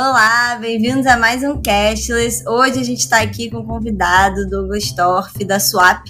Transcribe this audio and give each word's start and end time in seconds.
Olá, 0.00 0.56
bem-vindos 0.60 1.06
a 1.06 1.16
mais 1.16 1.42
um 1.42 1.60
Cashless. 1.60 2.46
Hoje 2.46 2.78
a 2.78 2.84
gente 2.84 3.00
está 3.00 3.20
aqui 3.20 3.50
com 3.50 3.56
o 3.56 3.66
convidado 3.66 4.48
Douglas 4.48 4.92
Torf, 4.92 5.44
da 5.44 5.58
Swap. 5.58 6.06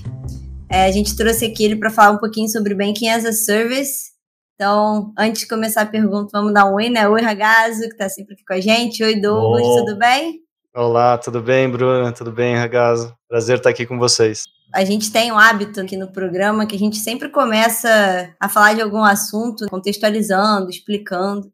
É, 0.70 0.84
a 0.84 0.90
gente 0.90 1.16
trouxe 1.16 1.46
aqui 1.46 1.64
ele 1.64 1.76
para 1.76 1.88
falar 1.88 2.10
um 2.10 2.18
pouquinho 2.18 2.50
sobre 2.50 2.74
Banking 2.74 3.08
as 3.08 3.24
a 3.24 3.32
Service. 3.32 4.10
Então, 4.54 5.14
antes 5.18 5.40
de 5.40 5.48
começar 5.48 5.80
a 5.80 5.86
pergunta, 5.86 6.28
vamos 6.34 6.52
dar 6.52 6.66
um 6.66 6.74
oi, 6.74 6.90
né? 6.90 7.08
Oi, 7.08 7.22
Ragazo, 7.22 7.80
que 7.80 7.94
está 7.94 8.10
sempre 8.10 8.34
aqui 8.34 8.44
com 8.44 8.52
a 8.52 8.60
gente. 8.60 9.02
Oi, 9.02 9.18
Douglas, 9.18 9.62
Bom. 9.62 9.76
tudo 9.76 9.98
bem? 9.98 10.40
Olá, 10.76 11.16
tudo 11.16 11.40
bem, 11.40 11.66
Bruna? 11.70 12.12
Tudo 12.12 12.30
bem, 12.30 12.56
Ragazo? 12.56 13.16
Prazer 13.26 13.56
estar 13.56 13.70
aqui 13.70 13.86
com 13.86 13.98
vocês. 13.98 14.42
A 14.74 14.84
gente 14.84 15.10
tem 15.10 15.32
um 15.32 15.38
hábito 15.38 15.80
aqui 15.80 15.96
no 15.96 16.12
programa 16.12 16.66
que 16.66 16.76
a 16.76 16.78
gente 16.78 16.98
sempre 16.98 17.30
começa 17.30 18.34
a 18.38 18.50
falar 18.50 18.74
de 18.74 18.82
algum 18.82 19.02
assunto, 19.02 19.66
contextualizando, 19.70 20.68
explicando. 20.68 21.50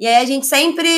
E 0.00 0.06
aí 0.06 0.16
a 0.16 0.24
gente 0.24 0.46
sempre 0.46 0.88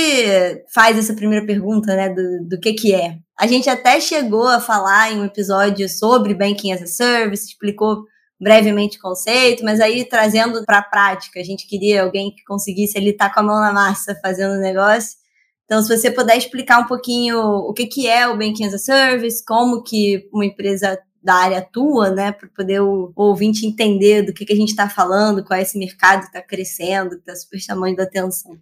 faz 0.72 0.96
essa 0.96 1.12
primeira 1.12 1.44
pergunta, 1.44 1.92
né, 1.96 2.08
do, 2.08 2.48
do 2.48 2.60
que 2.60 2.72
que 2.72 2.94
é. 2.94 3.18
A 3.36 3.48
gente 3.48 3.68
até 3.68 4.00
chegou 4.00 4.46
a 4.46 4.60
falar 4.60 5.10
em 5.10 5.18
um 5.18 5.24
episódio 5.24 5.88
sobre 5.88 6.32
Banking 6.32 6.70
as 6.70 6.82
a 6.82 6.86
Service, 6.86 7.48
explicou 7.48 8.04
brevemente 8.40 8.98
o 8.98 9.00
conceito, 9.00 9.64
mas 9.64 9.80
aí 9.80 10.04
trazendo 10.04 10.64
para 10.64 10.78
a 10.78 10.82
prática, 10.82 11.40
a 11.40 11.42
gente 11.42 11.66
queria 11.66 12.04
alguém 12.04 12.30
que 12.30 12.44
conseguisse 12.44 12.96
ele 12.96 13.10
estar 13.10 13.28
tá 13.28 13.34
com 13.34 13.40
a 13.40 13.42
mão 13.42 13.60
na 13.60 13.72
massa 13.72 14.16
fazendo 14.22 14.52
o 14.52 14.60
negócio. 14.60 15.18
Então, 15.64 15.82
se 15.82 15.88
você 15.96 16.08
puder 16.08 16.38
explicar 16.38 16.78
um 16.78 16.86
pouquinho 16.86 17.40
o 17.40 17.72
que, 17.72 17.86
que 17.86 18.06
é 18.06 18.28
o 18.28 18.38
Banking 18.38 18.66
as 18.66 18.74
a 18.74 18.78
Service, 18.78 19.44
como 19.44 19.82
que 19.82 20.28
uma 20.32 20.46
empresa 20.46 20.96
da 21.20 21.34
área 21.34 21.58
atua, 21.58 22.10
né, 22.10 22.30
para 22.30 22.48
poder 22.56 22.80
o, 22.80 23.12
o, 23.16 23.22
ouvinte 23.24 23.66
entender 23.66 24.22
do 24.22 24.32
que, 24.32 24.44
que 24.44 24.52
a 24.52 24.56
gente 24.56 24.70
está 24.70 24.88
falando, 24.88 25.44
qual 25.44 25.58
é 25.58 25.62
esse 25.62 25.76
mercado 25.76 26.20
que 26.20 26.26
está 26.26 26.40
crescendo, 26.40 27.16
que 27.16 27.30
está 27.30 27.34
super 27.34 27.58
chamando 27.58 27.98
a 27.98 28.04
atenção 28.04 28.56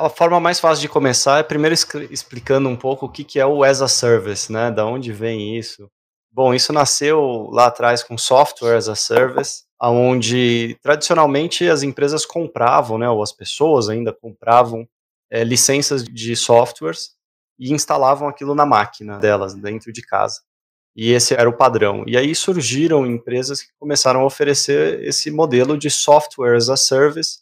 a 0.00 0.08
forma 0.08 0.40
mais 0.40 0.58
fácil 0.58 0.80
de 0.80 0.88
começar 0.88 1.38
é 1.38 1.42
primeiro 1.42 1.74
explicando 2.10 2.68
um 2.68 2.76
pouco 2.76 3.06
o 3.06 3.08
que, 3.08 3.22
que 3.22 3.38
é 3.38 3.44
o 3.44 3.62
as 3.62 3.82
a 3.82 3.88
service, 3.88 4.50
né? 4.50 4.70
Da 4.70 4.86
onde 4.86 5.12
vem 5.12 5.58
isso? 5.58 5.90
Bom, 6.32 6.54
isso 6.54 6.72
nasceu 6.72 7.48
lá 7.52 7.66
atrás 7.66 8.02
com 8.02 8.16
software 8.16 8.76
as 8.76 8.88
a 8.88 8.94
service, 8.94 9.64
onde 9.80 10.78
tradicionalmente 10.82 11.68
as 11.68 11.82
empresas 11.82 12.24
compravam, 12.24 12.96
né? 12.96 13.08
Ou 13.10 13.22
as 13.22 13.32
pessoas 13.32 13.88
ainda 13.88 14.12
compravam 14.12 14.88
é, 15.30 15.44
licenças 15.44 16.02
de 16.02 16.34
softwares 16.34 17.10
e 17.58 17.72
instalavam 17.72 18.26
aquilo 18.26 18.54
na 18.54 18.64
máquina 18.64 19.18
delas 19.18 19.54
dentro 19.54 19.92
de 19.92 20.00
casa. 20.00 20.40
E 20.96 21.12
esse 21.12 21.34
era 21.34 21.48
o 21.48 21.56
padrão. 21.56 22.04
E 22.06 22.16
aí 22.16 22.34
surgiram 22.34 23.06
empresas 23.06 23.62
que 23.62 23.68
começaram 23.78 24.20
a 24.20 24.24
oferecer 24.24 25.02
esse 25.04 25.30
modelo 25.30 25.76
de 25.76 25.90
software 25.90 26.56
as 26.56 26.70
a 26.70 26.76
service, 26.76 27.40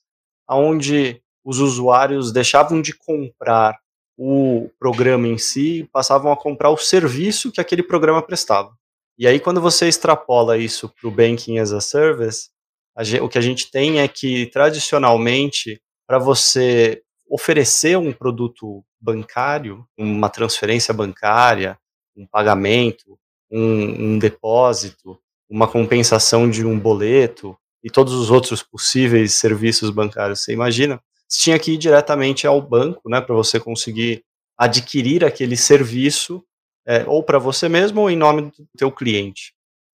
onde 0.48 1.22
os 1.44 1.58
usuários 1.60 2.32
deixavam 2.32 2.80
de 2.80 2.96
comprar 2.96 3.78
o 4.16 4.68
programa 4.78 5.28
em 5.28 5.38
si, 5.38 5.88
passavam 5.92 6.32
a 6.32 6.36
comprar 6.36 6.70
o 6.70 6.76
serviço 6.76 7.52
que 7.52 7.60
aquele 7.60 7.82
programa 7.82 8.20
prestava. 8.20 8.76
E 9.16 9.26
aí, 9.26 9.38
quando 9.40 9.60
você 9.60 9.88
extrapola 9.88 10.58
isso 10.58 10.88
para 10.88 11.08
o 11.08 11.10
Banking 11.10 11.58
as 11.58 11.72
a 11.72 11.80
Service, 11.80 12.50
a 12.96 13.04
gente, 13.04 13.20
o 13.20 13.28
que 13.28 13.38
a 13.38 13.40
gente 13.40 13.70
tem 13.70 14.00
é 14.00 14.08
que, 14.08 14.46
tradicionalmente, 14.46 15.80
para 16.06 16.18
você 16.18 17.02
oferecer 17.28 17.96
um 17.96 18.12
produto 18.12 18.84
bancário, 19.00 19.86
uma 19.96 20.28
transferência 20.28 20.92
bancária, 20.92 21.78
um 22.16 22.26
pagamento, 22.26 23.18
um, 23.50 24.14
um 24.14 24.18
depósito, 24.18 25.18
uma 25.48 25.68
compensação 25.68 26.48
de 26.50 26.66
um 26.66 26.78
boleto 26.78 27.56
e 27.82 27.90
todos 27.90 28.14
os 28.14 28.30
outros 28.30 28.62
possíveis 28.62 29.34
serviços 29.34 29.90
bancários, 29.90 30.40
você 30.40 30.52
imagina, 30.52 31.00
você 31.28 31.42
tinha 31.42 31.58
que 31.58 31.72
ir 31.72 31.78
diretamente 31.78 32.46
ao 32.46 32.60
banco, 32.60 33.08
né, 33.08 33.20
para 33.20 33.34
você 33.34 33.60
conseguir 33.60 34.24
adquirir 34.56 35.24
aquele 35.24 35.56
serviço, 35.56 36.42
é, 36.86 37.04
ou 37.06 37.22
para 37.22 37.38
você 37.38 37.68
mesmo 37.68 38.00
ou 38.00 38.10
em 38.10 38.16
nome 38.16 38.42
do 38.42 38.66
teu 38.76 38.90
cliente. 38.90 39.52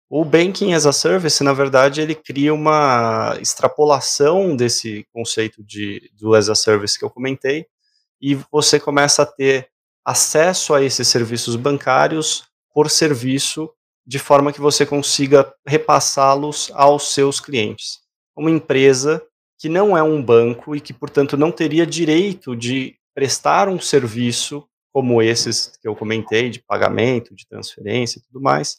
O 0.08 0.24
Banking 0.24 0.74
as 0.74 0.86
a 0.86 0.92
Service, 0.92 1.42
na 1.42 1.52
verdade, 1.52 2.00
ele 2.00 2.14
cria 2.14 2.54
uma 2.54 3.36
extrapolação 3.40 4.54
desse 4.54 5.04
conceito 5.12 5.62
de, 5.64 6.10
do 6.14 6.34
as 6.34 6.48
a 6.48 6.54
Service 6.54 6.98
que 6.98 7.04
eu 7.04 7.10
comentei, 7.10 7.66
e 8.20 8.38
você 8.50 8.78
começa 8.78 9.22
a 9.22 9.26
ter 9.26 9.68
acesso 10.04 10.72
a 10.72 10.82
esses 10.82 11.08
serviços 11.08 11.56
bancários 11.56 12.44
por 12.72 12.88
serviço, 12.88 13.70
de 14.06 14.18
forma 14.18 14.52
que 14.52 14.60
você 14.60 14.86
consiga 14.86 15.52
repassá-los 15.66 16.70
aos 16.74 17.12
seus 17.12 17.40
clientes. 17.40 18.00
Uma 18.36 18.50
empresa 18.50 19.22
que 19.64 19.68
não 19.70 19.96
é 19.96 20.02
um 20.02 20.22
banco 20.22 20.76
e 20.76 20.80
que, 20.80 20.92
portanto, 20.92 21.38
não 21.38 21.50
teria 21.50 21.86
direito 21.86 22.54
de 22.54 22.96
prestar 23.14 23.66
um 23.66 23.80
serviço 23.80 24.62
como 24.92 25.22
esses 25.22 25.78
que 25.80 25.88
eu 25.88 25.96
comentei, 25.96 26.50
de 26.50 26.62
pagamento, 26.62 27.34
de 27.34 27.48
transferência 27.48 28.18
e 28.18 28.22
tudo 28.24 28.42
mais, 28.42 28.76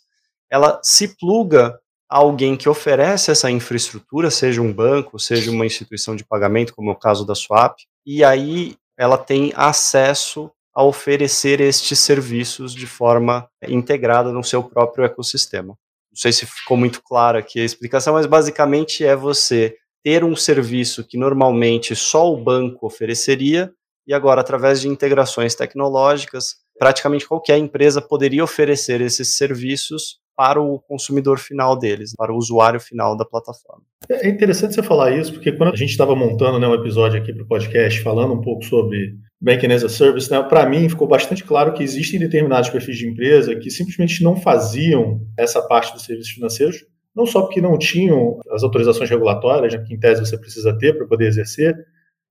ela 0.48 0.80
se 0.84 1.18
pluga 1.18 1.80
a 2.08 2.18
alguém 2.18 2.56
que 2.56 2.70
oferece 2.70 3.32
essa 3.32 3.50
infraestrutura, 3.50 4.30
seja 4.30 4.62
um 4.62 4.72
banco, 4.72 5.18
seja 5.18 5.50
uma 5.50 5.66
instituição 5.66 6.16
de 6.16 6.24
pagamento, 6.24 6.76
como 6.76 6.92
é 6.92 6.94
o 6.94 7.00
caso 7.00 7.26
da 7.26 7.34
Swap, 7.34 7.80
e 8.06 8.24
aí 8.24 8.76
ela 8.96 9.18
tem 9.18 9.54
acesso 9.56 10.52
a 10.72 10.84
oferecer 10.84 11.62
estes 11.62 11.98
serviços 11.98 12.76
de 12.76 12.86
forma 12.86 13.50
integrada 13.68 14.32
no 14.32 14.44
seu 14.44 14.62
próprio 14.62 15.04
ecossistema. 15.04 15.76
Não 16.12 16.18
sei 16.18 16.32
se 16.32 16.46
ficou 16.46 16.78
muito 16.78 17.02
clara 17.02 17.40
aqui 17.40 17.60
a 17.60 17.66
explicação, 17.66 18.14
mas 18.14 18.28
basicamente 18.28 19.04
é 19.04 19.16
você 19.16 19.76
ter 20.06 20.24
um 20.24 20.36
serviço 20.36 21.04
que 21.04 21.18
normalmente 21.18 21.96
só 21.96 22.32
o 22.32 22.38
banco 22.38 22.86
ofereceria, 22.86 23.72
e 24.08 24.14
agora, 24.14 24.40
através 24.40 24.80
de 24.80 24.88
integrações 24.88 25.56
tecnológicas, 25.56 26.58
praticamente 26.78 27.28
qualquer 27.28 27.58
empresa 27.58 28.00
poderia 28.00 28.44
oferecer 28.44 29.02
esses 29.02 29.36
serviços 29.36 30.20
para 30.38 30.62
o 30.62 30.80
consumidor 30.80 31.40
final 31.40 31.76
deles, 31.76 32.14
para 32.16 32.32
o 32.32 32.38
usuário 32.38 32.80
final 32.80 33.18
da 33.18 33.26
plataforma. 33.26 33.82
É 34.08 34.30
interessante 34.30 34.76
você 34.76 34.84
falar 34.84 35.18
isso, 35.18 35.34
porque 35.34 35.52
quando 35.52 35.74
a 35.74 35.76
gente 35.76 35.90
estava 35.90 36.16
montando 36.16 36.60
né, 36.60 36.68
um 36.68 36.76
episódio 36.76 37.20
aqui 37.20 37.34
para 37.34 37.44
o 37.44 37.48
podcast, 37.48 38.00
falando 38.04 38.34
um 38.34 38.42
pouco 38.42 38.64
sobre 38.64 39.16
Banking 39.42 39.72
as 39.72 39.84
a 39.84 39.90
Service, 39.90 40.30
né, 40.30 40.44
para 40.44 40.70
mim 40.70 40.88
ficou 40.88 41.08
bastante 41.08 41.44
claro 41.44 41.74
que 41.74 41.82
existem 41.82 42.20
determinados 42.20 42.70
perfis 42.70 42.98
de 42.98 43.08
empresa 43.08 43.56
que 43.56 43.72
simplesmente 43.72 44.24
não 44.24 44.36
faziam 44.36 45.20
essa 45.36 45.64
parte 45.64 45.94
dos 45.94 46.04
serviços 46.04 46.34
financeiros, 46.34 46.86
não 47.16 47.26
só 47.26 47.42
porque 47.42 47.62
não 47.62 47.78
tinham 47.78 48.40
as 48.52 48.64
autorizações 48.64 49.10
regulatórias, 49.10 49.74
né, 49.74 49.84
que 49.86 49.94
em 49.94 50.00
tese 50.00 50.20
você 50.20 50.38
precisa 50.38 50.78
ter 50.78 50.98
para 50.98 51.08
poder 51.08 51.28
exercer, 51.28 51.76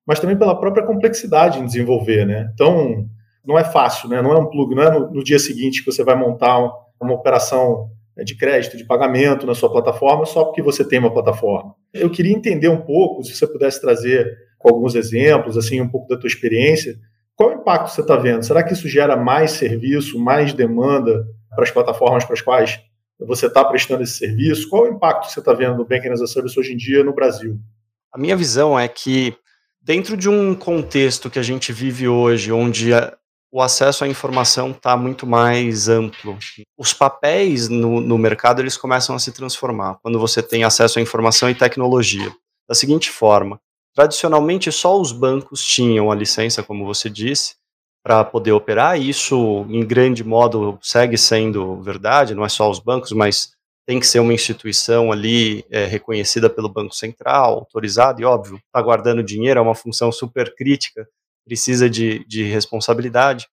mas 0.06 0.20
também 0.20 0.36
pela 0.36 0.58
própria 0.58 0.84
complexidade 0.84 1.58
em 1.58 1.64
desenvolver, 1.64 2.26
né? 2.26 2.50
Então, 2.52 3.08
não 3.44 3.58
é 3.58 3.64
fácil, 3.64 4.08
né? 4.08 4.20
Não 4.20 4.32
é 4.32 4.38
um 4.38 4.50
plug, 4.50 4.74
não 4.74 4.82
é 4.82 4.90
no, 4.90 5.10
no 5.10 5.24
dia 5.24 5.38
seguinte 5.38 5.82
que 5.82 5.90
você 5.90 6.04
vai 6.04 6.14
montar 6.14 6.58
um, 6.58 6.70
uma 7.00 7.14
operação 7.14 7.88
né, 8.14 8.22
de 8.22 8.36
crédito, 8.36 8.76
de 8.76 8.84
pagamento 8.84 9.46
na 9.46 9.54
sua 9.54 9.70
plataforma 9.70 10.26
só 10.26 10.44
porque 10.44 10.62
você 10.62 10.86
tem 10.86 10.98
uma 10.98 11.12
plataforma. 11.12 11.74
Eu 11.92 12.10
queria 12.10 12.34
entender 12.34 12.68
um 12.68 12.80
pouco, 12.80 13.22
se 13.24 13.34
você 13.34 13.46
pudesse 13.46 13.80
trazer 13.80 14.30
alguns 14.60 14.94
exemplos, 14.94 15.56
assim, 15.58 15.80
um 15.80 15.88
pouco 15.88 16.08
da 16.08 16.18
tua 16.18 16.26
experiência, 16.26 16.96
qual 17.36 17.50
o 17.50 17.54
impacto 17.54 17.90
você 17.90 18.00
está 18.00 18.16
vendo? 18.16 18.44
Será 18.44 18.62
que 18.62 18.72
isso 18.72 18.88
gera 18.88 19.16
mais 19.16 19.52
serviço, 19.52 20.18
mais 20.18 20.52
demanda 20.52 21.26
para 21.50 21.64
as 21.64 21.70
plataformas 21.70 22.24
para 22.24 22.34
as 22.34 22.40
quais 22.40 22.80
você 23.18 23.46
está 23.46 23.64
prestando 23.64 24.02
esse 24.02 24.18
serviço? 24.18 24.68
Qual 24.68 24.84
o 24.84 24.88
impacto 24.88 25.30
você 25.30 25.40
está 25.40 25.52
vendo 25.52 25.76
no 25.76 25.84
Banking 25.84 26.08
as 26.08 26.20
a 26.20 26.26
Service 26.26 26.58
hoje 26.58 26.72
em 26.72 26.76
dia 26.76 27.04
no 27.04 27.14
Brasil? 27.14 27.58
A 28.12 28.18
minha 28.18 28.36
visão 28.36 28.78
é 28.78 28.86
que, 28.88 29.36
dentro 29.80 30.16
de 30.16 30.28
um 30.28 30.54
contexto 30.54 31.30
que 31.30 31.38
a 31.38 31.42
gente 31.42 31.72
vive 31.72 32.08
hoje, 32.08 32.52
onde 32.52 32.90
o 33.52 33.60
acesso 33.62 34.04
à 34.04 34.08
informação 34.08 34.72
está 34.72 34.96
muito 34.96 35.26
mais 35.26 35.88
amplo, 35.88 36.36
os 36.76 36.92
papéis 36.92 37.68
no, 37.68 38.00
no 38.00 38.18
mercado 38.18 38.60
eles 38.60 38.76
começam 38.76 39.14
a 39.14 39.18
se 39.18 39.30
transformar 39.32 39.98
quando 40.02 40.18
você 40.18 40.42
tem 40.42 40.64
acesso 40.64 40.98
à 40.98 41.02
informação 41.02 41.48
e 41.48 41.54
tecnologia. 41.54 42.32
Da 42.68 42.74
seguinte 42.74 43.10
forma, 43.10 43.60
tradicionalmente 43.94 44.72
só 44.72 45.00
os 45.00 45.12
bancos 45.12 45.64
tinham 45.64 46.10
a 46.10 46.14
licença, 46.14 46.62
como 46.62 46.84
você 46.84 47.08
disse, 47.08 47.54
para 48.04 48.22
poder 48.22 48.52
operar. 48.52 49.00
E 49.00 49.08
isso, 49.08 49.64
em 49.70 49.84
grande 49.84 50.22
modo, 50.22 50.78
segue 50.82 51.16
sendo 51.16 51.80
verdade, 51.80 52.34
não 52.34 52.44
é 52.44 52.48
só 52.50 52.70
os 52.70 52.78
bancos, 52.78 53.12
mas 53.12 53.54
tem 53.86 53.98
que 53.98 54.06
ser 54.06 54.20
uma 54.20 54.32
instituição 54.34 55.10
ali 55.10 55.64
é, 55.70 55.86
reconhecida 55.86 56.50
pelo 56.50 56.68
Banco 56.68 56.94
Central, 56.94 57.54
autorizada, 57.54 58.20
e 58.20 58.24
óbvio, 58.24 58.56
está 58.56 58.80
guardando 58.80 59.22
dinheiro, 59.22 59.58
é 59.58 59.62
uma 59.62 59.74
função 59.74 60.12
super 60.12 60.54
crítica, 60.54 61.08
precisa 61.46 61.88
de, 61.88 62.24
de 62.26 62.44
responsabilidade. 62.44 63.48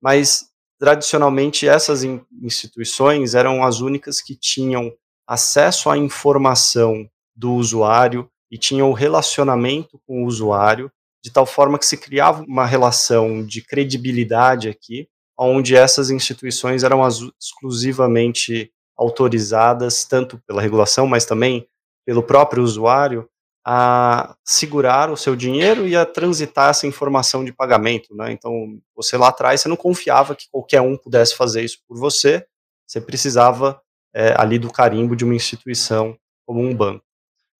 Mas, 0.00 0.46
tradicionalmente, 0.78 1.68
essas 1.68 2.02
instituições 2.02 3.34
eram 3.34 3.62
as 3.62 3.80
únicas 3.80 4.20
que 4.20 4.34
tinham 4.34 4.92
acesso 5.26 5.88
à 5.88 5.96
informação 5.96 7.08
do 7.34 7.54
usuário 7.54 8.28
e 8.50 8.58
tinham 8.58 8.90
o 8.90 8.94
relacionamento 8.94 10.00
com 10.06 10.22
o 10.22 10.26
usuário 10.26 10.90
de 11.22 11.30
tal 11.30 11.46
forma 11.46 11.78
que 11.78 11.86
se 11.86 11.96
criava 11.96 12.42
uma 12.42 12.66
relação 12.66 13.44
de 13.44 13.62
credibilidade 13.62 14.68
aqui, 14.68 15.08
onde 15.38 15.76
essas 15.76 16.10
instituições 16.10 16.82
eram 16.82 17.00
exclusivamente 17.40 18.72
autorizadas, 18.96 20.04
tanto 20.04 20.40
pela 20.46 20.60
regulação, 20.60 21.06
mas 21.06 21.24
também 21.24 21.66
pelo 22.04 22.22
próprio 22.22 22.62
usuário, 22.62 23.28
a 23.64 24.34
segurar 24.44 25.10
o 25.10 25.16
seu 25.16 25.36
dinheiro 25.36 25.86
e 25.86 25.94
a 25.94 26.04
transitar 26.04 26.70
essa 26.70 26.86
informação 26.86 27.44
de 27.44 27.52
pagamento, 27.52 28.14
né? 28.14 28.32
Então, 28.32 28.52
você 28.94 29.16
lá 29.16 29.28
atrás, 29.28 29.60
você 29.60 29.68
não 29.68 29.76
confiava 29.76 30.34
que 30.34 30.48
qualquer 30.50 30.80
um 30.80 30.96
pudesse 30.96 31.36
fazer 31.36 31.62
isso 31.62 31.78
por 31.86 31.96
você, 31.96 32.44
você 32.84 33.00
precisava 33.00 33.80
é, 34.12 34.34
ali 34.36 34.58
do 34.58 34.70
carimbo 34.70 35.14
de 35.14 35.24
uma 35.24 35.34
instituição 35.34 36.16
como 36.44 36.60
um 36.60 36.74
banco. 36.74 37.04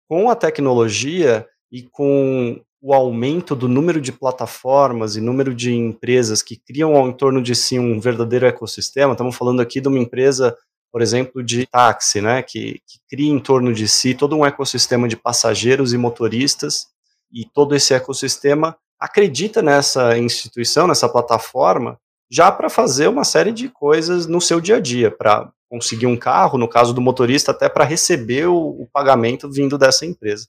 Com 0.08 0.29
a 0.29 0.35
tecnologia 0.35 1.49
e 1.70 1.82
com 1.82 2.61
o 2.82 2.93
aumento 2.93 3.55
do 3.55 3.69
número 3.69 4.00
de 4.00 4.12
plataformas 4.12 5.17
e 5.17 5.20
número 5.20 5.55
de 5.55 5.73
empresas 5.73 6.43
que 6.43 6.56
criam 6.56 6.96
ao 6.96 7.08
entorno 7.08 7.40
de 7.40 7.55
si 7.55 7.79
um 7.79 8.00
verdadeiro 8.00 8.44
ecossistema, 8.44 9.12
estamos 9.12 9.37
falando 9.37 9.62
aqui 9.62 9.81
de 9.81 9.88
uma 9.88 9.99
empresa 9.99 10.55
por 10.93 11.00
exemplo, 11.00 11.43
de 11.43 11.67
táxi, 11.67 12.20
né, 12.20 12.43
que, 12.43 12.82
que 12.87 13.00
cria 13.08 13.32
em 13.32 13.40
torno 13.40 13.73
de 13.73 13.88
si 13.88 14.14
todo 14.14 14.37
um 14.37 14.44
ecossistema 14.44 15.08
de 15.08 15.17
passageiros 15.17 15.94
e 15.94 15.96
motoristas, 15.96 16.88
e 17.32 17.46
todo 17.46 17.75
esse 17.75 17.94
ecossistema 17.94 18.76
acredita 19.00 19.62
nessa 19.62 20.19
instituição, 20.19 20.87
nessa 20.87 21.08
plataforma, 21.08 21.99
já 22.31 22.52
para 22.52 22.69
fazer 22.69 23.08
uma 23.08 23.25
série 23.25 23.52
de 23.52 23.70
coisas 23.70 24.26
no 24.26 24.38
seu 24.38 24.61
dia 24.61 24.76
a 24.76 24.81
dia, 24.81 25.11
para 25.11 25.50
conseguir 25.69 26.06
um 26.06 26.17
carro, 26.17 26.58
no 26.58 26.69
caso 26.69 26.93
do 26.93 27.00
motorista, 27.00 27.52
até 27.52 27.70
para 27.70 27.84
receber 27.84 28.46
o, 28.46 28.82
o, 28.82 28.87
pagamento 28.93 29.50
vindo 29.50 29.79
dessa 29.79 30.05
empresa. 30.05 30.46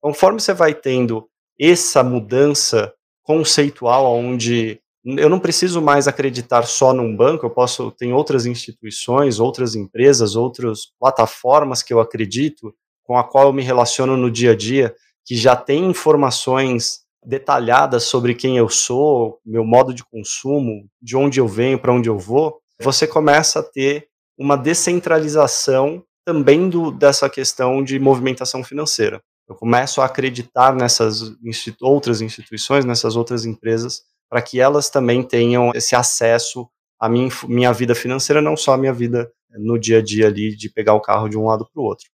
Conforme 0.00 0.40
você 0.40 0.54
vai 0.54 0.74
tendo 0.74 1.28
essa 1.58 2.02
mudança 2.02 2.92
conceitual, 3.22 4.14
onde 4.14 4.80
eu 5.04 5.28
não 5.28 5.38
preciso 5.38 5.80
mais 5.80 6.08
acreditar 6.08 6.64
só 6.64 6.92
num 6.92 7.16
banco, 7.16 7.46
eu 7.46 7.50
posso, 7.50 7.92
tem 7.92 8.12
outras 8.12 8.44
instituições, 8.44 9.38
outras 9.38 9.76
empresas, 9.76 10.34
outras 10.34 10.86
plataformas 10.98 11.82
que 11.82 11.94
eu 11.94 12.00
acredito, 12.00 12.74
com 13.04 13.16
a 13.16 13.22
qual 13.22 13.46
eu 13.46 13.52
me 13.52 13.62
relaciono 13.62 14.16
no 14.16 14.30
dia 14.30 14.50
a 14.50 14.56
dia, 14.56 14.94
que 15.24 15.36
já 15.36 15.54
tem 15.54 15.84
informações 15.84 17.06
detalhadas 17.24 18.04
sobre 18.04 18.34
quem 18.34 18.56
eu 18.56 18.68
sou, 18.68 19.38
meu 19.44 19.64
modo 19.64 19.94
de 19.94 20.04
consumo, 20.04 20.88
de 21.00 21.16
onde 21.16 21.40
eu 21.40 21.46
venho, 21.46 21.78
para 21.78 21.92
onde 21.92 22.08
eu 22.08 22.18
vou, 22.18 22.60
você 22.80 23.06
começa 23.06 23.60
a 23.60 23.62
ter 23.62 24.08
uma 24.38 24.56
descentralização 24.56 26.02
também 26.24 26.68
do, 26.68 26.90
dessa 26.90 27.30
questão 27.30 27.82
de 27.82 27.98
movimentação 27.98 28.62
financeira. 28.62 29.22
Eu 29.48 29.54
começo 29.54 30.00
a 30.00 30.06
acreditar 30.06 30.74
nessas 30.74 31.36
institu 31.44 31.86
outras 31.86 32.20
instituições, 32.20 32.84
nessas 32.84 33.16
outras 33.16 33.44
empresas, 33.44 34.02
para 34.28 34.42
que 34.42 34.60
elas 34.60 34.90
também 34.90 35.22
tenham 35.22 35.70
esse 35.74 35.94
acesso 35.94 36.68
à 36.98 37.08
minha, 37.08 37.30
minha 37.48 37.72
vida 37.72 37.94
financeira, 37.94 38.42
não 38.42 38.56
só 38.56 38.74
a 38.74 38.78
minha 38.78 38.92
vida 38.92 39.30
no 39.58 39.78
dia 39.78 39.98
a 39.98 40.02
dia 40.02 40.26
ali 40.26 40.54
de 40.56 40.68
pegar 40.68 40.94
o 40.94 41.00
carro 41.00 41.28
de 41.28 41.38
um 41.38 41.46
lado 41.46 41.66
para 41.72 41.80
o 41.80 41.84
outro. 41.84 42.06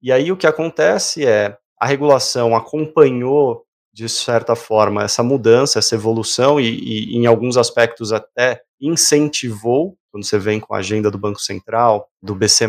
E 0.00 0.10
aí 0.10 0.32
o 0.32 0.36
que 0.36 0.46
acontece 0.46 1.26
é 1.26 1.56
a 1.78 1.86
regulação 1.86 2.56
acompanhou 2.56 3.64
de 3.92 4.08
certa 4.08 4.56
forma 4.56 5.04
essa 5.04 5.22
mudança, 5.22 5.78
essa 5.78 5.94
evolução 5.94 6.58
e, 6.58 7.12
e 7.12 7.16
em 7.16 7.26
alguns 7.26 7.56
aspectos 7.56 8.12
até 8.12 8.62
incentivou 8.80 9.96
quando 10.10 10.24
você 10.24 10.38
vem 10.38 10.60
com 10.60 10.74
a 10.74 10.78
agenda 10.78 11.10
do 11.10 11.18
Banco 11.18 11.40
Central, 11.40 12.08
do 12.22 12.34
BC+, 12.34 12.66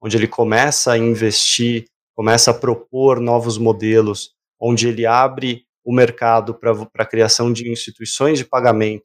onde 0.00 0.16
ele 0.16 0.28
começa 0.28 0.92
a 0.92 0.98
investir, 0.98 1.86
começa 2.14 2.50
a 2.50 2.54
propor 2.54 3.20
novos 3.20 3.58
modelos, 3.58 4.32
onde 4.60 4.88
ele 4.88 5.04
abre 5.04 5.64
o 5.84 5.92
mercado 5.92 6.54
para 6.54 6.72
a 6.98 7.06
criação 7.06 7.52
de 7.52 7.70
instituições 7.70 8.38
de 8.38 8.44
pagamento 8.44 9.04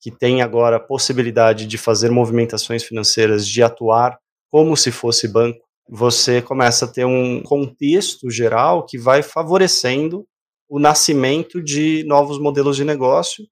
que 0.00 0.10
tem 0.10 0.42
agora 0.42 0.76
a 0.76 0.80
possibilidade 0.80 1.66
de 1.66 1.76
fazer 1.76 2.10
movimentações 2.10 2.84
financeiras, 2.84 3.46
de 3.46 3.62
atuar 3.62 4.18
como 4.50 4.76
se 4.76 4.90
fosse 4.90 5.28
banco, 5.28 5.60
você 5.88 6.40
começa 6.40 6.84
a 6.84 6.88
ter 6.88 7.04
um 7.04 7.42
contexto 7.42 8.30
geral 8.30 8.86
que 8.86 8.98
vai 8.98 9.22
favorecendo 9.22 10.26
o 10.68 10.78
nascimento 10.78 11.62
de 11.62 12.04
novos 12.04 12.38
modelos 12.38 12.76
de 12.76 12.84
negócio 12.84 13.44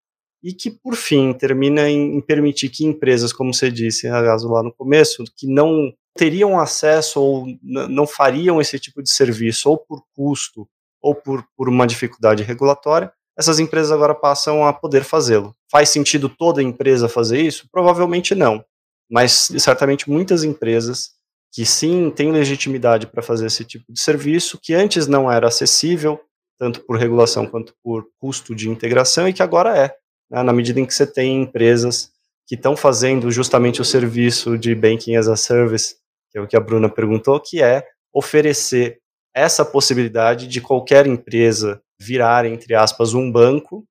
e 0.42 0.52
que, 0.52 0.70
por 0.70 0.94
fim, 0.94 1.32
termina 1.32 1.90
em, 1.90 2.20
permitir 2.20 2.68
que 2.68 2.84
empresas, 2.84 3.32
como 3.32 3.52
você 3.52 3.70
disse, 3.70 4.06
acaso 4.06 4.48
lá 4.48 4.62
no 4.62 4.72
começo, 4.72 5.24
que 5.36 5.46
não 5.46 5.92
teriam 6.16 6.58
acesso 6.58 7.20
ou 7.20 7.46
não 7.62 8.06
fariam 8.06 8.60
esse 8.60 8.78
tipo 8.78 9.02
de 9.02 9.10
serviço, 9.10 9.68
ou 9.70 9.78
por 9.78 10.02
custo, 10.14 10.68
ou 11.00 11.14
por, 11.14 11.44
por 11.56 11.68
uma 11.68 11.86
dificuldade 11.86 12.42
regulatória, 12.42 13.12
essas 13.38 13.58
empresas 13.58 13.92
agora 13.92 14.14
passam 14.14 14.66
a 14.66 14.72
poder 14.72 15.04
fazê-lo. 15.04 15.54
Faz 15.70 15.90
sentido 15.90 16.28
toda 16.28 16.62
empresa 16.62 17.08
fazer 17.08 17.40
isso? 17.40 17.68
Provavelmente 17.70 18.34
não. 18.34 18.64
Mas 19.10 19.50
certamente 19.58 20.08
muitas 20.10 20.42
empresas 20.42 21.10
que 21.52 21.64
sim 21.64 22.10
têm 22.10 22.32
legitimidade 22.32 23.06
para 23.06 23.22
fazer 23.22 23.46
esse 23.46 23.64
tipo 23.64 23.92
de 23.92 24.00
serviço, 24.00 24.58
que 24.60 24.74
antes 24.74 25.06
não 25.06 25.30
era 25.30 25.48
acessível, 25.48 26.20
tanto 26.58 26.80
por 26.80 26.98
regulação 26.98 27.46
quanto 27.46 27.74
por 27.82 28.06
custo 28.18 28.54
de 28.54 28.68
integração, 28.68 29.28
e 29.28 29.32
que 29.32 29.42
agora 29.42 29.76
é, 29.76 29.94
né, 30.30 30.42
na 30.42 30.52
medida 30.52 30.80
em 30.80 30.86
que 30.86 30.94
você 30.94 31.06
tem 31.06 31.42
empresas 31.42 32.10
que 32.46 32.54
estão 32.54 32.76
fazendo 32.76 33.30
justamente 33.30 33.80
o 33.80 33.84
serviço 33.84 34.56
de 34.56 34.74
Banking 34.74 35.16
as 35.16 35.28
a 35.28 35.36
Service, 35.36 35.96
é 36.38 36.40
o 36.40 36.46
que 36.46 36.56
a 36.56 36.60
Bruna 36.60 36.88
perguntou, 36.88 37.40
que 37.40 37.62
é 37.62 37.86
oferecer 38.12 38.98
essa 39.34 39.64
possibilidade 39.64 40.46
de 40.46 40.60
qualquer 40.60 41.06
empresa 41.06 41.80
virar, 42.00 42.46
entre 42.46 42.74
aspas, 42.74 43.14
um 43.14 43.30
banco 43.30 43.86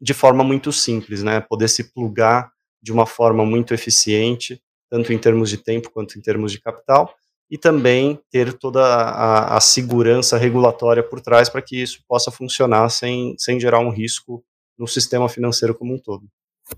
de 0.00 0.12
forma 0.12 0.42
muito 0.42 0.72
simples, 0.72 1.22
né? 1.22 1.40
Poder 1.40 1.68
se 1.68 1.92
plugar 1.92 2.50
de 2.82 2.92
uma 2.92 3.06
forma 3.06 3.44
muito 3.46 3.72
eficiente, 3.72 4.60
tanto 4.90 5.12
em 5.12 5.18
termos 5.18 5.48
de 5.48 5.56
tempo 5.56 5.90
quanto 5.90 6.18
em 6.18 6.22
termos 6.22 6.52
de 6.52 6.60
capital, 6.60 7.14
e 7.50 7.56
também 7.56 8.18
ter 8.30 8.52
toda 8.52 8.84
a, 8.84 9.56
a 9.56 9.60
segurança 9.60 10.36
regulatória 10.36 11.02
por 11.02 11.20
trás 11.20 11.48
para 11.48 11.62
que 11.62 11.80
isso 11.80 12.02
possa 12.08 12.30
funcionar 12.30 12.88
sem, 12.90 13.34
sem 13.38 13.60
gerar 13.60 13.78
um 13.78 13.90
risco 13.90 14.44
no 14.78 14.86
sistema 14.86 15.28
financeiro 15.28 15.74
como 15.74 15.94
um 15.94 15.98
todo. 15.98 16.26